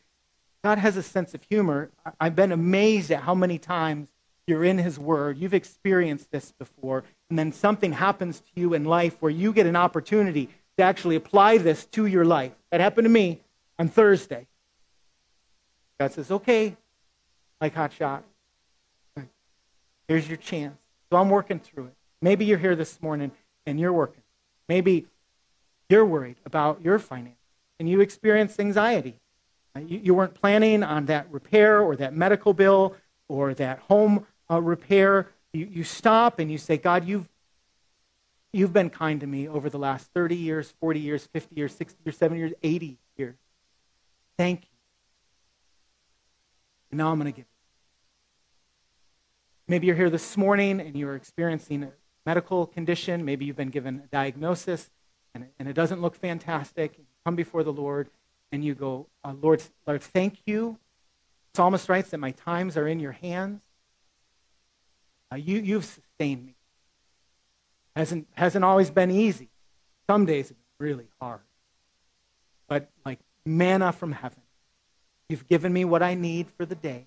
God 0.63 0.77
has 0.77 0.95
a 0.95 1.03
sense 1.03 1.33
of 1.33 1.43
humor. 1.43 1.91
I've 2.21 2.37
been 2.37 2.53
amazed 2.53 3.11
at 3.11 3.21
how 3.21 3.35
many 3.35 3.59
times 3.59 4.07
you're 4.47 4.63
in 4.63 4.77
His 4.77 4.97
Word. 4.97 5.37
You've 5.37 5.53
experienced 5.53 6.31
this 6.31 6.53
before, 6.53 7.03
and 7.29 7.37
then 7.37 7.51
something 7.51 7.91
happens 7.91 8.39
to 8.39 8.47
you 8.55 8.73
in 8.73 8.85
life 8.85 9.17
where 9.19 9.31
you 9.31 9.51
get 9.51 9.65
an 9.65 9.75
opportunity 9.75 10.49
to 10.77 10.83
actually 10.83 11.17
apply 11.17 11.57
this 11.57 11.85
to 11.87 12.05
your 12.05 12.23
life. 12.23 12.53
That 12.71 12.79
happened 12.79 13.05
to 13.05 13.09
me 13.09 13.41
on 13.77 13.89
Thursday. 13.89 14.47
God 15.99 16.11
says, 16.11 16.31
okay, 16.31 16.75
like 17.61 17.73
hot 17.73 17.93
shot. 17.93 18.23
Here's 20.07 20.27
your 20.27 20.37
chance. 20.37 20.77
So 21.11 21.17
I'm 21.17 21.29
working 21.29 21.59
through 21.59 21.85
it. 21.85 21.93
Maybe 22.21 22.45
you're 22.45 22.57
here 22.57 22.75
this 22.75 23.01
morning 23.01 23.31
and 23.65 23.79
you're 23.79 23.93
working. 23.93 24.23
Maybe 24.67 25.05
you're 25.89 26.05
worried 26.05 26.37
about 26.45 26.81
your 26.83 26.99
finances 26.99 27.37
and 27.79 27.89
you 27.89 28.01
experience 28.01 28.59
anxiety. 28.59 29.15
Uh, 29.75 29.79
you, 29.79 30.13
weren't 30.13 30.33
planning 30.33 30.83
on 30.83 31.05
that 31.07 31.27
repair 31.31 31.81
or 31.81 31.95
that 31.95 32.13
medical 32.13 32.53
bill 32.53 32.95
or 33.27 33.53
that 33.55 33.79
home 33.79 34.25
uh, 34.49 34.61
repair. 34.61 35.29
You, 35.51 35.67
you 35.71 35.83
stop 35.83 36.39
and 36.39 36.51
you 36.51 36.57
say, 36.57 36.77
God, 36.77 37.07
you've, 37.07 37.27
you've 38.51 38.73
been 38.73 38.89
kind 38.89 39.19
to 39.21 39.27
me 39.27 39.47
over 39.47 39.69
the 39.69 39.79
last 39.79 40.07
30 40.13 40.35
years, 40.35 40.73
40 40.79 40.99
years, 40.99 41.27
50 41.33 41.55
years, 41.55 41.73
60 41.75 41.97
years, 42.05 42.17
70 42.17 42.39
years, 42.39 42.53
80 42.61 42.97
years. 43.17 43.35
Thank 44.37 44.61
you. 44.61 44.72
And 46.93 46.99
now 46.99 47.11
I'm 47.11 47.19
going 47.19 47.33
to 47.33 47.35
give 47.35 47.47
Maybe 49.67 49.87
you're 49.87 49.95
here 49.95 50.11
this 50.11 50.37
morning 50.37 50.79
and 50.79 50.95
you're 50.95 51.15
experiencing 51.15 51.81
a 51.81 51.91
medical 52.23 52.67
condition. 52.67 53.25
Maybe 53.25 53.45
you've 53.45 53.55
been 53.55 53.71
given 53.71 54.03
a 54.05 54.07
diagnosis 54.09 54.91
and, 55.33 55.47
and 55.57 55.67
it 55.67 55.73
doesn't 55.73 56.03
look 56.03 56.15
fantastic. 56.15 56.99
You 56.99 57.05
come 57.25 57.35
before 57.35 57.63
the 57.63 57.73
Lord 57.73 58.11
and 58.51 58.63
you 58.63 58.75
go, 58.75 59.07
uh, 59.23 59.33
Lord, 59.41 59.63
Lord, 59.87 60.03
thank 60.03 60.37
you. 60.45 60.77
Psalmist 61.55 61.89
writes 61.89 62.11
that 62.11 62.19
my 62.19 62.29
times 62.29 62.77
are 62.77 62.87
in 62.87 62.99
your 62.99 63.13
hands. 63.13 63.63
Uh, 65.31 65.37
you, 65.37 65.61
you've 65.61 65.85
sustained 65.85 66.45
me. 66.45 66.53
Hasn't, 67.95 68.27
hasn't 68.33 68.63
always 68.63 68.91
been 68.91 69.09
easy. 69.09 69.49
Some 70.05 70.27
days 70.27 70.49
have 70.49 70.57
been 70.57 70.87
really 70.89 71.07
hard. 71.19 71.41
But 72.67 72.91
like 73.03 73.17
manna 73.47 73.91
from 73.91 74.11
heaven, 74.11 74.42
you've 75.29 75.47
given 75.47 75.71
me 75.71 75.85
what 75.85 76.03
I 76.03 76.13
need 76.13 76.47
for 76.57 76.65
the 76.65 76.75
day. 76.75 77.05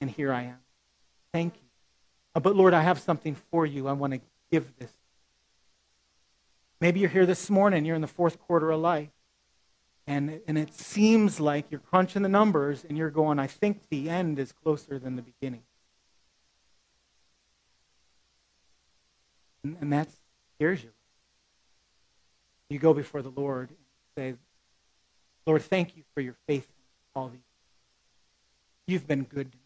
And 0.00 0.10
here 0.10 0.32
I 0.32 0.42
am. 0.42 0.58
Thank 1.32 1.54
you. 1.54 1.68
Uh, 2.34 2.40
but 2.40 2.54
Lord, 2.54 2.74
I 2.74 2.82
have 2.82 2.98
something 2.98 3.34
for 3.50 3.64
you. 3.64 3.88
I 3.88 3.92
want 3.92 4.12
to 4.12 4.20
give 4.50 4.76
this. 4.78 4.92
Maybe 6.80 7.00
you're 7.00 7.08
here 7.08 7.26
this 7.26 7.48
morning, 7.48 7.84
you're 7.84 7.96
in 7.96 8.02
the 8.02 8.06
fourth 8.06 8.38
quarter 8.38 8.70
of 8.70 8.80
life 8.80 9.08
and, 10.06 10.40
and 10.46 10.56
it 10.56 10.72
seems 10.72 11.40
like 11.40 11.66
you're 11.70 11.80
crunching 11.80 12.22
the 12.22 12.28
numbers 12.28 12.84
and 12.88 12.96
you're 12.96 13.10
going, 13.10 13.38
I 13.38 13.48
think 13.48 13.88
the 13.90 14.08
end 14.08 14.38
is 14.38 14.52
closer 14.52 14.98
than 14.98 15.16
the 15.16 15.22
beginning. 15.22 15.62
And, 19.64 19.76
and 19.80 19.92
that's, 19.92 20.14
here's 20.60 20.82
you. 20.84 20.90
You 22.68 22.78
go 22.78 22.94
before 22.94 23.20
the 23.20 23.32
Lord 23.34 23.70
and 23.70 23.78
say, 24.16 24.38
Lord, 25.46 25.62
thank 25.62 25.96
you 25.96 26.02
for 26.14 26.20
your 26.20 26.34
faithfulness 26.46 26.76
all 27.16 27.28
these 27.28 27.40
You've 28.86 29.08
been 29.08 29.24
good 29.24 29.50
to 29.50 29.58
me. 29.58 29.64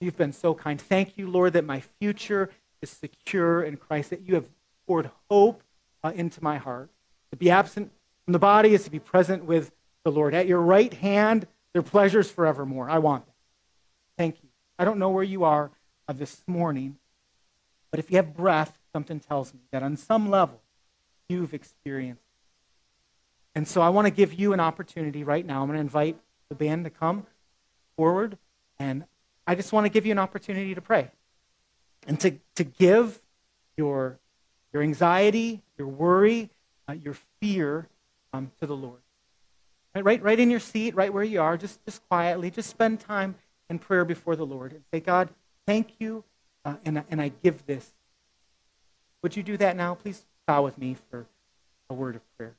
You've 0.00 0.16
been 0.16 0.32
so 0.32 0.54
kind. 0.54 0.80
Thank 0.80 1.18
you, 1.18 1.28
Lord, 1.28 1.54
that 1.54 1.64
my 1.64 1.80
future 1.98 2.50
is 2.82 2.90
secure 2.90 3.62
in 3.62 3.76
Christ, 3.76 4.10
that 4.10 4.20
you 4.22 4.34
have 4.34 4.46
poured 4.86 5.10
hope 5.28 5.62
uh, 6.04 6.12
into 6.14 6.44
my 6.44 6.58
heart. 6.58 6.90
To 7.30 7.36
be 7.36 7.50
absent 7.50 7.90
from 8.24 8.32
the 8.32 8.38
body 8.38 8.74
is 8.74 8.84
to 8.84 8.90
be 8.90 9.00
present 9.00 9.44
with 9.44 9.72
the 10.04 10.12
Lord. 10.12 10.34
At 10.34 10.46
your 10.46 10.60
right 10.60 10.92
hand, 10.92 11.48
there 11.72 11.80
are 11.80 11.82
pleasures 11.82 12.30
forevermore. 12.30 12.88
I 12.88 12.98
want 12.98 13.26
that. 13.26 13.34
Thank 14.16 14.36
you. 14.42 14.50
I 14.78 14.84
don't 14.84 14.98
know 14.98 15.10
where 15.10 15.24
you 15.24 15.42
are 15.42 15.72
uh, 16.06 16.12
this 16.12 16.42
morning, 16.46 16.96
but 17.90 17.98
if 17.98 18.10
you 18.10 18.18
have 18.18 18.36
breath, 18.36 18.78
something 18.92 19.18
tells 19.18 19.52
me 19.52 19.60
that 19.72 19.82
on 19.82 19.96
some 19.96 20.30
level 20.30 20.60
you've 21.28 21.54
experienced. 21.54 22.23
And 23.54 23.68
so 23.68 23.80
I 23.80 23.88
want 23.88 24.06
to 24.06 24.10
give 24.10 24.34
you 24.34 24.52
an 24.52 24.60
opportunity 24.60 25.22
right 25.22 25.46
now. 25.46 25.62
I'm 25.62 25.68
going 25.68 25.76
to 25.76 25.80
invite 25.80 26.18
the 26.48 26.54
band 26.54 26.84
to 26.84 26.90
come 26.90 27.26
forward, 27.96 28.36
and 28.78 29.04
I 29.46 29.54
just 29.54 29.72
want 29.72 29.84
to 29.84 29.88
give 29.88 30.06
you 30.06 30.12
an 30.12 30.18
opportunity 30.18 30.74
to 30.74 30.80
pray 30.80 31.10
and 32.06 32.18
to, 32.20 32.38
to 32.56 32.64
give 32.64 33.20
your, 33.76 34.18
your 34.72 34.82
anxiety, 34.82 35.62
your 35.78 35.88
worry, 35.88 36.50
uh, 36.88 36.94
your 36.94 37.16
fear 37.40 37.88
um, 38.32 38.50
to 38.60 38.66
the 38.66 38.76
Lord. 38.76 39.00
Right, 39.94 40.04
right, 40.04 40.22
right 40.22 40.40
in 40.40 40.50
your 40.50 40.60
seat, 40.60 40.96
right 40.96 41.12
where 41.12 41.22
you 41.22 41.40
are, 41.40 41.56
just, 41.56 41.84
just 41.84 42.06
quietly, 42.08 42.50
just 42.50 42.68
spend 42.68 43.00
time 43.00 43.36
in 43.70 43.78
prayer 43.78 44.04
before 44.04 44.34
the 44.34 44.44
Lord 44.44 44.72
and 44.72 44.82
say, 44.92 44.98
God, 44.98 45.28
thank 45.66 46.00
you, 46.00 46.24
uh, 46.64 46.74
and, 46.84 47.04
and 47.08 47.22
I 47.22 47.30
give 47.42 47.64
this. 47.66 47.92
Would 49.22 49.36
you 49.36 49.42
do 49.42 49.56
that 49.58 49.76
now? 49.76 49.94
Please 49.94 50.24
bow 50.46 50.62
with 50.62 50.76
me 50.76 50.96
for 51.10 51.26
a 51.88 51.94
word 51.94 52.16
of 52.16 52.36
prayer. 52.36 52.54